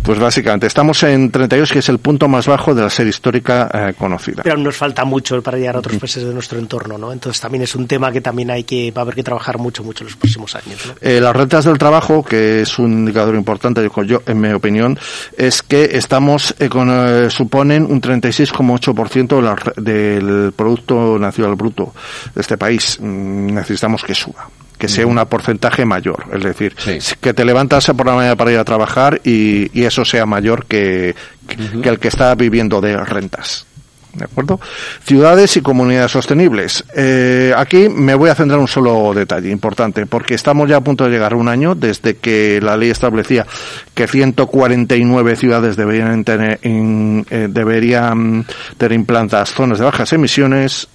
pues 0.03 0.19
básicamente 0.19 0.67
estamos 0.67 1.01
en 1.03 1.31
32, 1.31 1.71
que 1.71 1.79
es 1.79 1.89
el 1.89 1.99
punto 1.99 2.27
más 2.27 2.47
bajo 2.47 2.73
de 2.73 2.83
la 2.83 2.89
serie 2.89 3.09
histórica 3.11 3.69
eh, 3.73 3.93
conocida. 3.97 4.43
Pero 4.43 4.57
nos 4.57 4.75
falta 4.75 4.98
mucho 5.05 5.41
para 5.41 5.57
llegar 5.57 5.75
a 5.75 5.79
otros 5.79 5.97
países 5.97 6.23
de 6.23 6.33
nuestro 6.33 6.59
entorno, 6.59 6.97
¿no? 6.97 7.11
Entonces 7.11 7.41
también 7.41 7.63
es 7.63 7.75
un 7.75 7.87
tema 7.87 8.11
que 8.11 8.21
también 8.21 8.51
hay 8.51 8.63
que, 8.63 8.91
va 8.91 9.01
a 9.01 9.03
haber 9.03 9.15
que 9.15 9.23
trabajar 9.23 9.57
mucho, 9.57 9.83
mucho 9.83 10.03
en 10.03 10.09
los 10.09 10.15
próximos 10.15 10.55
años. 10.55 10.93
Eh, 11.01 11.19
las 11.21 11.35
rentas 11.35 11.65
del 11.65 11.77
trabajo, 11.77 12.23
que 12.23 12.61
es 12.61 12.79
un 12.79 12.91
indicador 12.91 13.35
importante, 13.35 13.87
yo, 14.05 14.21
en 14.25 14.39
mi 14.39 14.49
opinión, 14.49 14.97
es 15.37 15.61
que 15.61 15.89
estamos, 15.93 16.55
eh, 16.59 16.69
con, 16.69 16.89
eh, 16.91 17.29
suponen 17.29 17.85
un 17.85 18.01
36,8% 18.01 19.73
del 19.75 20.53
Producto 20.53 21.17
Nacional 21.19 21.55
Bruto 21.55 21.93
de 22.33 22.41
este 22.41 22.57
país. 22.57 22.97
Mm, 22.99 23.53
necesitamos 23.53 24.03
que 24.03 24.15
suba 24.15 24.49
que 24.79 24.87
sea 24.87 25.05
un 25.05 25.17
porcentaje 25.25 25.85
mayor. 25.85 26.25
Es 26.33 26.41
decir, 26.41 26.73
que 27.19 27.33
te 27.33 27.43
levantas 27.43 27.85
por 27.87 28.05
la 28.05 28.15
mañana 28.15 28.35
para 28.37 28.53
ir 28.53 28.57
a 28.57 28.63
trabajar 28.63 29.19
y, 29.23 29.83
eso 29.83 30.05
sea 30.05 30.25
mayor 30.25 30.65
que, 30.65 31.15
que, 31.47 31.89
el 31.89 31.99
que 31.99 32.07
está 32.07 32.33
viviendo 32.35 32.79
de 32.79 32.95
rentas. 32.97 33.65
¿De 34.13 34.25
acuerdo? 34.25 34.59
Ciudades 35.03 35.55
y 35.57 35.61
comunidades 35.61 36.11
sostenibles. 36.11 36.83
Eh, 36.95 37.53
aquí 37.55 37.89
me 37.89 38.15
voy 38.15 38.29
a 38.29 38.35
centrar 38.35 38.59
un 38.59 38.67
solo 38.67 39.13
detalle 39.13 39.51
importante, 39.51 40.05
porque 40.07 40.33
estamos 40.33 40.67
ya 40.67 40.77
a 40.77 40.81
punto 40.81 41.05
de 41.05 41.11
llegar 41.11 41.33
a 41.33 41.35
un 41.35 41.47
año 41.47 41.75
desde 41.75 42.17
que 42.17 42.59
la 42.61 42.75
ley 42.75 42.89
establecía 42.89 43.45
que 43.93 44.07
149 44.07 45.35
ciudades 45.35 45.75
deberían 45.75 46.23
tener, 46.23 46.59
eh, 46.63 47.47
deberían 47.49 48.45
tener 48.77 48.93
implantadas 48.93 49.53
zonas 49.53 49.77
de 49.77 49.85
bajas 49.85 50.11
emisiones 50.13 50.87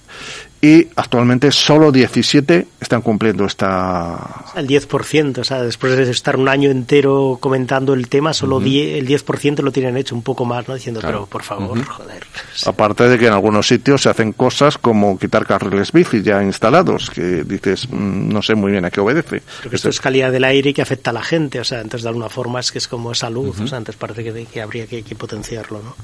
y 0.65 0.87
actualmente 0.95 1.51
solo 1.51 1.91
17 1.91 2.67
están 2.79 3.03
cumpliendo 3.03 3.45
esta... 3.45 4.45
El 4.55 4.67
10%, 4.67 5.37
o 5.37 5.43
sea, 5.43 5.61
después 5.61 5.95
de 5.95 6.09
estar 6.09 6.37
un 6.37 6.49
año 6.49 6.71
entero 6.71 7.37
comentando 7.39 7.93
el 7.93 8.07
tema, 8.07 8.33
solo 8.33 8.57
el 8.57 9.07
10% 9.07 9.59
lo 9.59 9.71
tienen 9.71 9.95
hecho 9.95 10.15
un 10.15 10.23
poco 10.23 10.43
más, 10.43 10.67
¿no? 10.67 10.73
Diciendo, 10.73 11.01
pero 11.03 11.27
por 11.27 11.43
favor, 11.43 11.79
joder. 11.85 12.25
Aparte 12.65 13.07
de 13.07 13.19
que 13.19 13.27
en 13.27 13.33
algunos 13.33 13.67
sitios 13.67 14.01
se 14.01 14.09
hacen 14.09 14.33
cosas 14.33 14.79
como 14.79 15.19
quitar 15.19 15.45
carriles 15.45 15.91
bici 15.91 16.23
ya 16.23 16.41
instalados, 16.41 17.11
que 17.11 17.43
dices, 17.43 17.87
mm, 17.87 18.29
no 18.29 18.41
sé 18.41 18.55
muy 18.55 18.71
bien 18.71 18.85
a 18.85 18.89
qué 18.89 19.01
obedece. 19.01 19.43
Porque 19.61 19.75
esto 19.75 19.89
es 19.89 20.01
calidad 20.01 20.31
del 20.31 20.45
aire 20.45 20.73
que 20.73 20.81
afecta 20.81 21.11
a 21.11 21.13
la 21.13 21.21
gente, 21.21 21.59
o 21.59 21.63
sea, 21.63 21.81
entonces 21.81 22.01
de 22.01 22.09
alguna 22.09 22.29
forma 22.29 22.59
es 22.59 22.71
que 22.71 22.79
es 22.79 22.87
como 22.87 23.13
salud, 23.13 23.55
o 23.61 23.67
sea, 23.67 23.77
antes 23.77 23.95
parece 23.97 24.23
que, 24.23 24.45
que 24.45 24.61
habría 24.63 24.87
que, 24.87 25.03
que 25.03 25.13
potenciarlo, 25.13 25.83
¿no? 25.83 25.95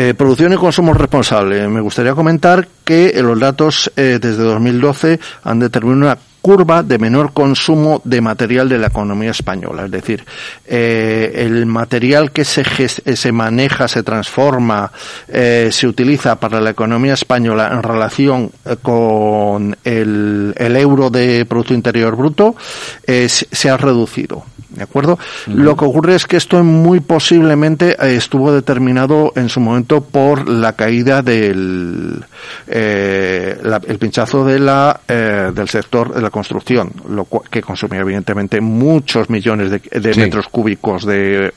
Eh, 0.00 0.14
producción 0.14 0.52
y 0.52 0.56
consumo 0.56 0.94
responsable. 0.94 1.66
Me 1.66 1.80
gustaría 1.80 2.14
comentar 2.14 2.68
que 2.84 3.20
los 3.20 3.36
datos 3.40 3.90
eh, 3.96 4.20
desde 4.22 4.44
2012 4.44 5.18
han 5.42 5.58
determinado 5.58 6.12
una 6.12 6.18
curva 6.48 6.82
de 6.82 6.96
menor 6.96 7.34
consumo 7.34 8.00
de 8.04 8.22
material 8.22 8.70
de 8.70 8.78
la 8.78 8.86
economía 8.86 9.32
española. 9.32 9.84
Es 9.84 9.90
decir, 9.90 10.24
eh, 10.64 11.44
el 11.44 11.66
material 11.66 12.32
que 12.32 12.46
se, 12.46 12.64
se 12.88 13.32
maneja, 13.32 13.86
se 13.86 14.02
transforma, 14.02 14.90
se 15.30 15.86
utiliza 15.86 16.36
para 16.40 16.58
la 16.58 16.70
economía 16.70 17.12
española 17.12 17.68
en 17.70 17.82
relación 17.82 18.50
con 18.80 19.76
el, 19.84 20.54
euro 20.58 21.10
de 21.10 21.44
Producto 21.44 21.74
Interior 21.74 22.16
Bruto 22.16 22.56
se 23.04 23.68
ha 23.68 23.76
reducido. 23.76 24.44
¿De 24.70 24.84
acuerdo? 24.84 25.18
Lo 25.46 25.76
que 25.76 25.84
ocurre 25.86 26.14
es 26.14 26.26
que 26.26 26.36
esto 26.36 26.62
muy 26.62 27.00
posiblemente 27.00 27.96
eh, 27.98 28.16
estuvo 28.16 28.52
determinado 28.52 29.32
en 29.34 29.48
su 29.48 29.60
momento 29.60 30.02
por 30.02 30.48
la 30.48 30.74
caída 30.74 31.22
del 31.22 32.22
eh, 32.66 33.58
el 33.86 33.98
pinchazo 33.98 34.44
de 34.44 34.60
la, 34.60 35.00
eh, 35.08 35.50
del 35.54 35.68
sector 35.68 36.14
de 36.14 36.20
la 36.20 36.30
construcción, 36.38 36.92
lo 37.08 37.26
que 37.50 37.60
consumía 37.60 38.00
evidentemente 38.00 38.60
muchos 38.60 39.28
millones 39.28 39.70
de, 39.70 40.14
metros 40.14 40.46
cúbicos 40.48 41.04
de, 41.04 41.52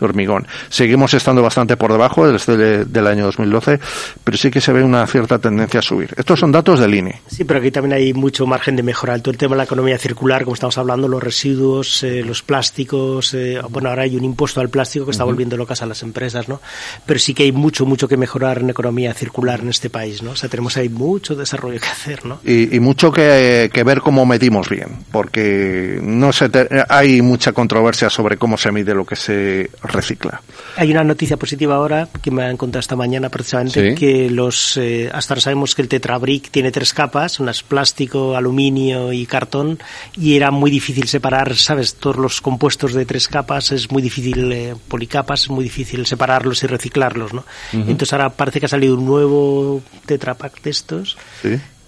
hormigón. 0.00 0.46
Seguimos 0.70 1.12
estando 1.12 1.42
bastante 1.42 1.76
por 1.76 1.92
debajo 1.92 2.26
desde 2.26 2.86
del 2.86 3.06
año 3.06 3.24
2012, 3.24 3.78
pero 4.24 4.36
sí 4.38 4.50
que 4.50 4.60
se 4.60 4.72
ve 4.72 4.82
una 4.82 5.06
cierta 5.06 5.38
tendencia 5.38 5.80
a 5.80 5.82
subir. 5.82 6.14
Estos 6.16 6.40
son 6.40 6.52
datos 6.52 6.80
del 6.80 6.94
INE. 6.94 7.20
Sí, 7.26 7.44
pero 7.44 7.60
aquí 7.60 7.70
también 7.70 7.94
hay 7.94 8.14
mucho 8.14 8.46
margen 8.46 8.76
de 8.76 8.82
mejora. 8.82 9.18
Todo 9.18 9.32
el 9.32 9.38
tema 9.38 9.54
de 9.54 9.58
la 9.58 9.64
economía 9.64 9.98
circular, 9.98 10.44
como 10.44 10.54
estamos 10.54 10.78
hablando, 10.78 11.06
los 11.06 11.22
residuos, 11.22 12.02
los 12.02 12.42
plásticos, 12.42 13.34
eh, 13.34 13.60
bueno, 13.68 13.90
ahora 13.90 14.04
hay 14.04 14.16
un 14.16 14.24
impuesto 14.24 14.60
al 14.60 14.70
plástico 14.70 15.04
que 15.04 15.10
está 15.10 15.24
volviendo 15.24 15.56
locas 15.56 15.82
a 15.82 15.86
las 15.86 16.02
empresas, 16.02 16.48
¿no? 16.48 16.60
Pero 17.04 17.20
sí 17.20 17.34
que 17.34 17.42
hay 17.42 17.52
mucho, 17.52 17.84
mucho 17.84 18.08
que 18.08 18.16
mejorar 18.16 18.60
en 18.60 18.70
economía 18.70 19.12
circular 19.12 19.60
en 19.60 19.68
este 19.68 19.90
país, 19.90 20.22
¿no? 20.22 20.30
O 20.30 20.36
sea, 20.36 20.48
tenemos 20.48 20.76
ahí 20.78 20.88
mucho 20.88 21.34
desarrollo 21.34 21.78
que 21.78 21.86
hacer, 21.86 22.24
¿no? 22.24 22.40
Y, 22.44 22.80
mucho 22.80 23.12
que, 23.12 23.70
ver 23.84 23.97
cómo 24.00 24.26
medimos 24.26 24.68
bien, 24.68 25.04
porque 25.10 25.98
no 26.02 26.32
se 26.32 26.50
hay 26.88 27.22
mucha 27.22 27.52
controversia 27.52 28.10
sobre 28.10 28.36
cómo 28.36 28.56
se 28.56 28.72
mide 28.72 28.94
lo 28.94 29.04
que 29.04 29.16
se 29.16 29.70
recicla. 29.82 30.40
Hay 30.76 30.90
una 30.90 31.04
noticia 31.04 31.36
positiva 31.36 31.76
ahora 31.76 32.08
que 32.22 32.30
me 32.30 32.44
han 32.44 32.56
contado 32.56 32.80
esta 32.80 32.96
mañana 32.96 33.28
precisamente 33.28 33.94
que 33.94 34.30
los 34.30 34.76
eh, 34.76 35.10
hasta 35.12 35.34
ahora 35.34 35.40
sabemos 35.40 35.74
que 35.74 35.82
el 35.82 35.88
tetrabric 35.88 36.50
tiene 36.50 36.70
tres 36.70 36.92
capas, 36.92 37.40
unas 37.40 37.62
plástico, 37.62 38.36
aluminio 38.36 39.12
y 39.12 39.26
cartón 39.26 39.78
y 40.16 40.36
era 40.36 40.50
muy 40.50 40.70
difícil 40.70 41.08
separar, 41.08 41.54
sabes, 41.56 41.94
todos 41.94 42.16
los 42.16 42.40
compuestos 42.40 42.94
de 42.94 43.04
tres 43.06 43.28
capas 43.28 43.72
es 43.72 43.90
muy 43.90 44.02
difícil, 44.02 44.52
eh, 44.52 44.74
policapas, 44.88 45.42
es 45.42 45.50
muy 45.50 45.64
difícil 45.64 46.06
separarlos 46.06 46.62
y 46.62 46.66
reciclarlos, 46.66 47.32
¿no? 47.32 47.44
Entonces 47.72 48.12
ahora 48.12 48.30
parece 48.30 48.60
que 48.60 48.66
ha 48.66 48.68
salido 48.68 48.96
un 48.96 49.04
nuevo 49.04 49.82
tetrapack 50.06 50.62
de 50.62 50.70
estos 50.70 51.16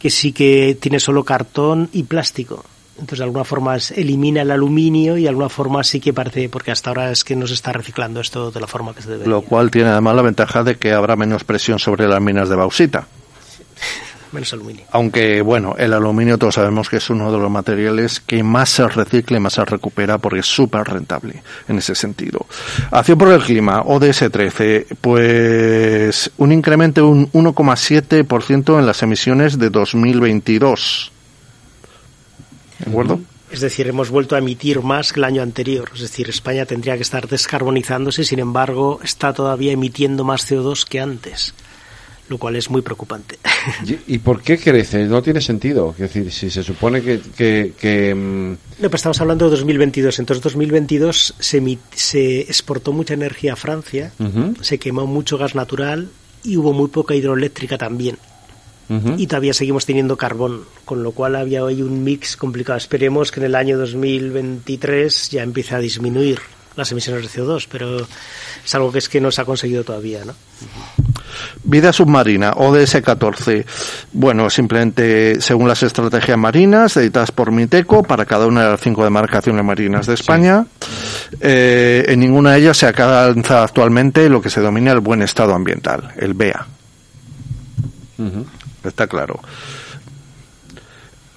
que 0.01 0.11
sí 0.11 0.33
que 0.33 0.77
tiene 0.81 0.99
solo 0.99 1.23
cartón 1.23 1.89
y 1.93 2.05
plástico. 2.05 2.65
Entonces, 2.95 3.19
de 3.19 3.25
alguna 3.25 3.45
forma 3.45 3.77
elimina 3.95 4.43
el 4.43 4.51
aluminio 4.51 5.17
y 5.17 5.23
de 5.23 5.29
alguna 5.29 5.49
forma 5.49 5.85
sí 5.85 6.01
que 6.01 6.13
parece, 6.13 6.49
porque 6.49 6.71
hasta 6.71 6.91
ahora 6.91 7.11
es 7.11 7.23
que 7.23 7.37
no 7.37 7.47
se 7.47 7.55
está 7.55 7.73
reciclando 7.73 8.21
esto 8.21 8.51
de 8.51 8.61
la 8.61 8.67
forma 8.67 8.95
que 8.95 9.03
se 9.03 9.11
debe. 9.11 9.27
Lo 9.27 9.43
cual 9.43 9.71
tiene 9.71 9.91
además 9.91 10.17
la 10.17 10.23
ventaja 10.23 10.65
de 10.65 10.77
que 10.77 10.93
habrá 10.93 11.17
menos 11.17 11.45
presión 11.45 11.79
sobre 11.79 12.09
las 12.09 12.21
minas 12.21 12.49
de 12.49 12.57
bauxita. 12.57 13.07
menos 14.33 14.53
aluminio. 14.53 14.85
Aunque, 14.91 15.43
bueno, 15.43 15.75
el 15.79 15.93
aluminio 15.93 16.39
todos 16.39 16.55
sabemos 16.55 16.89
que 16.89 16.97
es 16.97 17.11
uno 17.11 17.31
de 17.33 17.39
los 17.39 17.51
materiales 17.51 18.21
que 18.21 18.43
más 18.43 18.71
se 18.71 18.87
recicla 18.89 19.37
y 19.37 19.41
más 19.41 19.55
se 19.55 19.65
recupera 19.65 20.19
porque 20.19 20.41
es 20.41 20.47
súper 20.47 20.85
rentable 20.85 21.43
en 21.69 21.79
ese 21.79 21.95
sentido. 21.95 22.47
Acción 22.91 23.19
por 23.19 23.29
el 23.29 23.43
clima, 23.43 23.83
ODS 23.85 24.31
13, 24.31 24.87
pues 25.01 26.31
un 26.37 26.53
incremento 26.53 27.03
de 27.03 27.07
un 27.07 27.33
1,7% 27.33 28.79
en 28.79 28.87
las 28.87 29.03
emisiones 29.03 29.59
de 29.59 29.71
2022. 29.71 31.13
¿De 32.79 32.91
acuerdo? 32.91 33.21
Es 33.51 33.61
decir, 33.61 33.89
hemos 33.89 34.11
vuelto 34.11 34.37
a 34.37 34.39
emitir 34.39 34.81
más 34.81 35.13
que 35.13 35.19
el 35.21 35.25
año 35.25 35.43
anterior. 35.43 35.91
Es 35.93 36.03
decir, 36.03 36.31
España 36.31 36.67
tendría 36.67 36.95
que 36.95 37.03
estar 37.03 37.27
descarbonizándose, 37.27 38.25
sin 38.25 38.39
embargo, 38.39 39.01
está 39.03 39.33
todavía 39.33 39.73
emitiendo 39.73 40.23
más 40.23 40.51
CO2 40.51 40.85
que 40.85 41.01
antes 41.01 41.55
lo 42.31 42.39
cual 42.39 42.55
es 42.55 42.71
muy 42.71 42.81
preocupante. 42.81 43.41
¿Y 44.07 44.19
por 44.19 44.41
qué 44.41 44.57
crece? 44.57 45.05
No 45.05 45.21
tiene 45.21 45.41
sentido. 45.41 45.91
Es 45.99 46.15
decir, 46.15 46.31
si 46.31 46.49
se 46.49 46.63
supone 46.63 47.03
que... 47.03 47.21
que, 47.77 48.15
mm, 48.15 48.51
No, 48.83 48.89
pues 48.89 49.01
estamos 49.01 49.21
hablando 49.21 49.47
de 49.47 49.51
2022. 49.51 50.21
Entonces, 50.21 50.41
2022 50.45 51.35
se, 51.41 51.79
se 51.93 52.41
exportó 52.43 52.93
mucha 52.93 53.15
energía 53.15 53.55
a 53.55 53.57
Francia, 53.57 54.13
se 54.61 54.79
quemó 54.79 55.07
mucho 55.07 55.39
gas 55.39 55.57
natural 55.57 56.09
y 56.45 56.57
hubo 56.57 56.73
muy 56.73 56.89
poca 56.89 57.17
hidroeléctrica 57.17 57.77
también. 57.77 58.17
Y 59.17 59.29
todavía 59.29 59.55
seguimos 59.55 59.87
teniendo 59.87 60.17
carbón, 60.17 60.65
con 60.85 61.05
lo 61.05 61.13
cual 61.13 61.37
había 61.37 61.63
hoy 61.63 61.81
un 61.83 62.03
mix 62.03 62.37
complicado. 62.37 62.77
Esperemos 62.77 63.31
que 63.31 63.39
en 63.39 63.47
el 63.47 63.55
año 63.55 63.79
2023 63.79 65.31
ya 65.31 65.45
empiece 65.45 65.77
a 65.77 65.79
disminuir 65.79 66.41
las 66.75 66.91
emisiones 66.91 67.23
de 67.23 67.29
CO2, 67.29 67.69
pero 67.71 68.07
es 68.65 68.75
algo 68.75 68.91
que 68.91 68.99
es 68.99 69.09
que 69.09 69.21
no 69.21 69.31
se 69.31 69.43
ha 69.43 69.45
conseguido 69.45 69.85
todavía, 69.85 70.25
¿no? 70.25 70.35
Vida 71.65 71.93
submarina, 71.93 72.53
ODS-14. 72.53 73.65
Bueno, 74.13 74.51
simplemente 74.51 75.41
según 75.41 75.69
las 75.69 75.83
estrategias 75.83 76.39
marinas 76.39 76.97
editadas 76.97 77.33
por 77.33 77.53
MITECO 77.53 78.03
para 78.03 78.25
cada 78.27 78.47
una 78.47 78.65
de 78.65 78.71
las 78.71 78.81
cinco 78.81 79.05
demarcaciones 79.05 79.65
marinas 79.65 80.07
de 80.07 80.15
España, 80.15 80.67
eh, 81.41 82.05
en 82.09 82.21
ninguna 82.21 82.53
de 82.53 82.61
ellas 82.61 82.77
se 82.77 82.87
alcanza 82.87 83.63
actualmente 83.63 84.29
lo 84.29 84.41
que 84.41 84.51
se 84.51 84.61
domina 84.61 84.93
el 84.93 85.01
buen 85.01 85.23
estado 85.23 85.55
ambiental, 85.55 86.13
el 86.17 86.35
BEA. 86.35 86.67
Está 88.85 89.07
claro. 89.07 89.41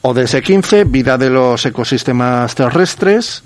ODS-15, 0.01 0.89
vida 0.89 1.17
de 1.17 1.29
los 1.29 1.65
ecosistemas 1.65 2.53
terrestres. 2.55 3.43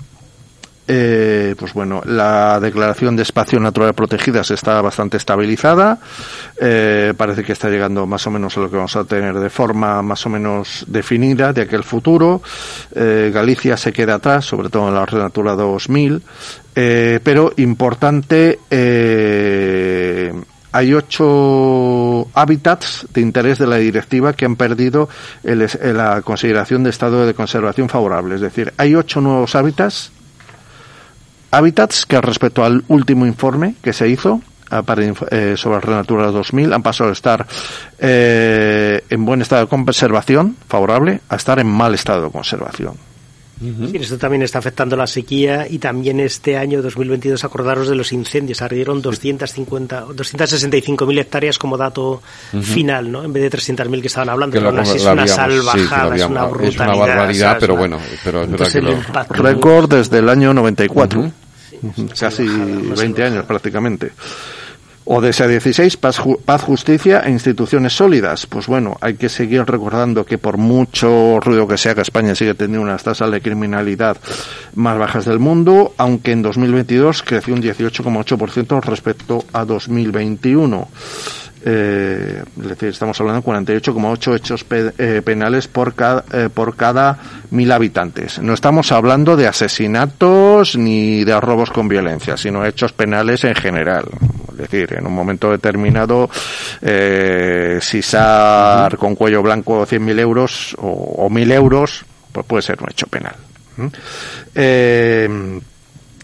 Eh, 0.90 1.54
pues 1.58 1.74
bueno, 1.74 2.00
la 2.06 2.58
declaración 2.60 3.14
de 3.14 3.22
espacios 3.22 3.60
naturales 3.60 3.94
protegidas 3.94 4.50
está 4.50 4.80
bastante 4.80 5.18
estabilizada. 5.18 5.98
Eh, 6.58 7.12
parece 7.14 7.44
que 7.44 7.52
está 7.52 7.68
llegando 7.68 8.06
más 8.06 8.26
o 8.26 8.30
menos 8.30 8.56
a 8.56 8.60
lo 8.60 8.70
que 8.70 8.76
vamos 8.76 8.96
a 8.96 9.04
tener 9.04 9.38
de 9.38 9.50
forma 9.50 10.00
más 10.00 10.24
o 10.24 10.30
menos 10.30 10.86
definida 10.88 11.52
de 11.52 11.60
aquel 11.60 11.84
futuro. 11.84 12.40
Eh, 12.94 13.30
Galicia 13.34 13.76
se 13.76 13.92
queda 13.92 14.14
atrás, 14.14 14.46
sobre 14.46 14.70
todo 14.70 14.88
en 14.88 14.94
la 14.94 15.04
Red 15.04 15.18
Natura 15.18 15.54
2000. 15.54 16.22
pero 16.72 17.52
importante, 17.56 18.60
hay 20.70 20.94
ocho 20.94 22.28
hábitats 22.32 23.06
de 23.12 23.20
interés 23.20 23.58
de 23.58 23.66
la 23.66 23.76
directiva 23.76 24.32
que 24.32 24.46
han 24.46 24.56
perdido 24.56 25.10
la 25.42 26.22
consideración 26.22 26.82
de 26.84 26.90
estado 26.90 27.26
de 27.26 27.34
conservación 27.34 27.90
favorable. 27.90 28.36
Es 28.36 28.40
decir, 28.40 28.72
hay 28.78 28.94
ocho 28.94 29.20
nuevos 29.20 29.54
hábitats 29.54 30.12
hábitats 31.50 32.06
que 32.06 32.20
respecto 32.20 32.64
al 32.64 32.84
último 32.88 33.26
informe 33.26 33.74
que 33.82 33.92
se 33.92 34.08
hizo 34.08 34.40
ah, 34.70 34.82
eh, 35.30 35.54
sobre 35.56 35.90
la 35.90 35.96
Natura 35.96 36.30
2000 36.30 36.72
han 36.72 36.82
pasado 36.82 37.08
de 37.08 37.14
estar 37.14 37.46
eh, 37.98 39.04
en 39.08 39.24
buen 39.24 39.42
estado 39.42 39.62
de 39.62 39.68
conservación, 39.68 40.56
favorable, 40.68 41.20
a 41.28 41.36
estar 41.36 41.58
en 41.58 41.66
mal 41.66 41.94
estado 41.94 42.24
de 42.24 42.30
conservación. 42.30 43.07
Esto 43.94 44.18
también 44.18 44.42
está 44.42 44.58
afectando 44.58 44.96
la 44.96 45.06
sequía 45.06 45.66
y 45.68 45.78
también 45.78 46.20
este 46.20 46.56
año 46.56 46.80
2022 46.82 47.42
acordaros 47.44 47.88
de 47.88 47.96
los 47.96 48.12
incendios, 48.12 48.62
ardieron 48.62 49.02
250, 49.02 50.06
265.000 50.06 51.20
hectáreas 51.20 51.58
como 51.58 51.76
dato 51.76 52.22
final, 52.62 53.10
¿no? 53.10 53.24
En 53.24 53.32
vez 53.32 53.50
de 53.50 53.58
300.000 53.58 54.00
que 54.00 54.06
estaban 54.06 54.28
hablando, 54.28 54.52
que 54.60 54.66
es 54.96 55.04
una 55.04 55.26
salvajada, 55.26 56.16
es 56.16 56.24
una 56.24 56.46
brutalidad. 56.46 56.68
Es 56.68 56.76
una 56.76 56.96
barbaridad, 56.96 57.56
pero 57.60 57.76
bueno, 57.76 57.98
pero 58.24 58.42
es 58.42 58.50
verdad 58.50 58.72
que 58.72 58.80
lo... 58.80 58.98
Récord 59.30 59.90
desde 59.90 60.18
el 60.18 60.28
año 60.28 60.54
94 60.54 61.32
casi 62.18 62.46
20 62.46 63.24
años 63.24 63.44
prácticamente. 63.44 64.12
O 65.10 65.22
de 65.22 65.30
ese 65.30 65.48
16, 65.48 65.96
paz, 65.96 66.20
paz, 66.44 66.60
justicia 66.60 67.20
e 67.24 67.30
instituciones 67.30 67.94
sólidas. 67.94 68.44
Pues 68.46 68.66
bueno, 68.66 68.98
hay 69.00 69.14
que 69.14 69.30
seguir 69.30 69.64
recordando 69.64 70.26
que 70.26 70.36
por 70.36 70.58
mucho 70.58 71.40
ruido 71.40 71.66
que 71.66 71.78
sea 71.78 71.94
que 71.94 72.02
España 72.02 72.34
sigue 72.34 72.52
teniendo 72.52 72.82
unas 72.82 73.04
tasas 73.04 73.30
de 73.30 73.40
criminalidad 73.40 74.18
más 74.74 74.98
bajas 74.98 75.24
del 75.24 75.38
mundo, 75.38 75.94
aunque 75.96 76.32
en 76.32 76.42
2022 76.42 77.22
creció 77.22 77.54
un 77.54 77.62
18,8% 77.62 78.82
respecto 78.82 79.46
a 79.54 79.64
2021 79.64 80.88
eh, 81.70 82.42
es 82.60 82.68
decir, 82.68 82.88
estamos 82.88 83.20
hablando 83.20 83.42
de 83.42 83.46
48,8 83.46 84.36
hechos 84.36 84.64
eh, 84.70 85.20
penales 85.22 85.68
por 85.68 85.94
cada, 85.94 86.24
eh, 86.32 86.48
por 86.52 86.76
cada 86.76 87.18
mil 87.50 87.70
habitantes. 87.70 88.38
No 88.38 88.54
estamos 88.54 88.90
hablando 88.90 89.36
de 89.36 89.46
asesinatos 89.46 90.76
ni 90.76 91.24
de 91.24 91.38
robos 91.38 91.70
con 91.70 91.86
violencia, 91.86 92.38
sino 92.38 92.64
hechos 92.64 92.94
penales 92.94 93.44
en 93.44 93.54
general. 93.54 94.06
Es 94.52 94.56
decir, 94.56 94.94
en 94.98 95.06
un 95.06 95.12
momento 95.12 95.50
determinado, 95.50 96.30
eh, 96.80 97.78
si 97.82 98.00
sar 98.00 98.96
con 98.96 99.14
cuello 99.14 99.42
blanco 99.42 99.86
100.000 99.86 100.20
euros 100.20 100.74
o, 100.78 100.88
o 100.88 101.28
1.000 101.28 101.52
euros, 101.52 102.04
pues 102.32 102.46
puede 102.46 102.62
ser 102.62 102.82
un 102.82 102.90
hecho 102.90 103.06
penal. 103.08 103.36
¿Mm? 103.76 103.86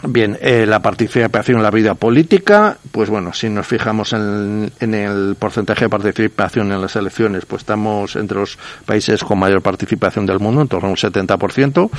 Bien, 0.07 0.37
eh, 0.43 0.67
la 0.67 0.81
participación 0.81 1.57
en 1.57 1.62
la 1.62 1.71
vida 1.71 1.95
política, 1.95 2.77
pues 2.93 3.09
bueno, 3.09 3.33
si 3.33 3.49
nos 3.49 3.67
fijamos 3.67 4.12
en, 4.12 4.71
el 4.79 5.35
porcentaje 5.38 5.87
de 5.87 5.88
participación 5.88 6.73
en 6.73 6.83
las 6.83 6.95
elecciones, 6.97 7.47
pues 7.47 7.62
estamos 7.62 8.14
entre 8.17 8.38
los 8.38 8.59
países 8.85 9.25
con 9.25 9.38
mayor 9.38 9.62
participación 9.62 10.27
del 10.27 10.40
mundo, 10.40 10.61
en 10.61 10.69
torno 10.69 10.88
a 10.88 10.90
un 10.90 10.97
70%, 10.97 11.90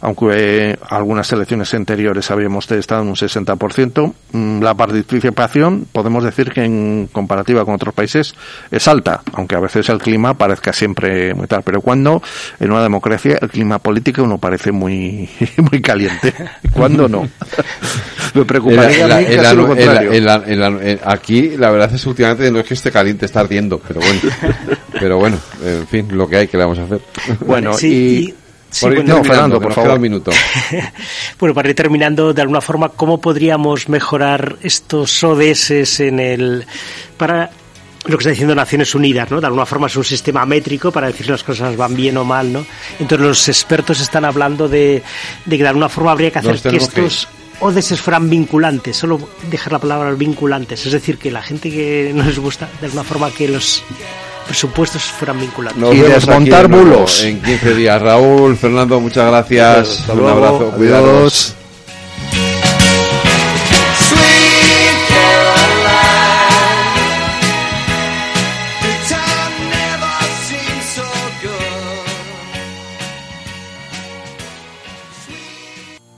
aunque 0.00 0.26
eh, 0.32 0.78
algunas 0.88 1.30
elecciones 1.32 1.74
anteriores 1.74 2.30
habíamos 2.30 2.70
estado 2.70 3.02
en 3.02 3.08
un 3.08 3.14
60%. 3.14 4.14
Mm, 4.32 4.62
la 4.62 4.74
participación, 4.74 5.86
podemos 5.92 6.24
decir 6.24 6.50
que 6.50 6.64
en 6.64 7.10
comparativa 7.12 7.66
con 7.66 7.74
otros 7.74 7.92
países, 7.92 8.34
es 8.70 8.88
alta, 8.88 9.20
aunque 9.34 9.56
a 9.56 9.60
veces 9.60 9.86
el 9.90 9.98
clima 9.98 10.32
parezca 10.32 10.72
siempre 10.72 11.34
muy 11.34 11.46
tal, 11.46 11.62
pero 11.62 11.82
cuando 11.82 12.22
en 12.58 12.70
una 12.70 12.82
democracia 12.82 13.38
el 13.40 13.50
clima 13.50 13.78
político 13.80 14.22
uno 14.22 14.38
parece 14.38 14.72
muy, 14.72 15.28
muy 15.70 15.82
caliente, 15.82 16.32
cuando 16.72 17.06
no. 17.06 17.28
Me 18.34 18.44
preocuparía 18.44 19.06
Aquí 21.04 21.56
la 21.56 21.70
verdad 21.70 21.94
es 21.94 22.02
que 22.02 22.08
últimamente 22.08 22.50
no 22.50 22.60
es 22.60 22.66
que 22.66 22.74
esté 22.74 22.90
caliente, 22.90 23.26
está 23.26 23.40
ardiendo, 23.40 23.80
pero 23.86 24.00
bueno. 24.00 24.20
pero 24.92 25.18
bueno, 25.18 25.38
en 25.64 25.86
fin, 25.86 26.08
lo 26.10 26.28
que 26.28 26.36
hay 26.36 26.48
que 26.48 26.56
le 26.56 26.64
vamos 26.64 26.78
a 26.78 26.84
hacer. 26.84 27.00
Bueno, 27.40 27.72
y... 27.80 28.34
Fernando, 28.72 29.60
por 29.60 29.72
favor. 29.72 29.94
Un 29.94 30.00
minuto. 30.00 30.30
bueno, 31.40 31.54
para 31.54 31.68
ir 31.70 31.74
terminando, 31.74 32.32
de 32.32 32.42
alguna 32.42 32.60
forma, 32.60 32.90
¿cómo 32.90 33.20
podríamos 33.20 33.88
mejorar 33.88 34.58
estos 34.62 35.24
ODS 35.24 36.00
en 36.00 36.20
el 36.20 36.64
para 37.16 37.50
lo 38.04 38.16
que 38.16 38.22
está 38.22 38.30
diciendo 38.30 38.54
Naciones 38.54 38.94
Unidas, 38.94 39.30
¿no? 39.30 39.40
De 39.40 39.46
alguna 39.46 39.66
forma 39.66 39.88
es 39.88 39.96
un 39.96 40.04
sistema 40.04 40.46
métrico 40.46 40.90
para 40.90 41.08
decir 41.08 41.26
si 41.26 41.32
las 41.32 41.42
cosas 41.42 41.76
van 41.76 41.94
bien 41.94 42.16
o 42.16 42.24
mal, 42.24 42.52
¿no? 42.52 42.64
Entonces 42.98 43.26
los 43.26 43.48
expertos 43.48 44.00
están 44.00 44.24
hablando 44.24 44.68
de, 44.68 45.02
de 45.44 45.56
que 45.56 45.62
de 45.62 45.68
alguna 45.68 45.88
forma 45.88 46.12
habría 46.12 46.30
que 46.30 46.38
hacer 46.38 46.60
que 46.60 46.76
estos 46.76 47.28
ODS 47.60 48.00
fueran 48.00 48.30
vinculantes, 48.30 48.96
solo 48.96 49.20
dejar 49.50 49.74
la 49.74 49.78
palabra 49.78 50.12
vinculantes, 50.12 50.86
es 50.86 50.92
decir, 50.92 51.18
que 51.18 51.30
la 51.30 51.42
gente 51.42 51.70
que 51.70 52.12
no 52.14 52.24
les 52.24 52.38
gusta, 52.38 52.68
de 52.80 52.86
alguna 52.86 53.04
forma 53.04 53.30
que 53.30 53.48
los 53.48 53.82
presupuestos 54.46 55.02
fueran 55.02 55.38
vinculantes. 55.38 55.94
y 55.94 56.00
desmontar 56.00 56.68
bulos. 56.68 57.22
En 57.22 57.40
15 57.40 57.74
días. 57.74 58.00
Raúl, 58.00 58.56
Fernando, 58.56 58.98
muchas 58.98 59.26
gracias. 59.28 60.08
Un 60.08 60.26
abrazo, 60.26 60.70
cuidados. 60.72 61.54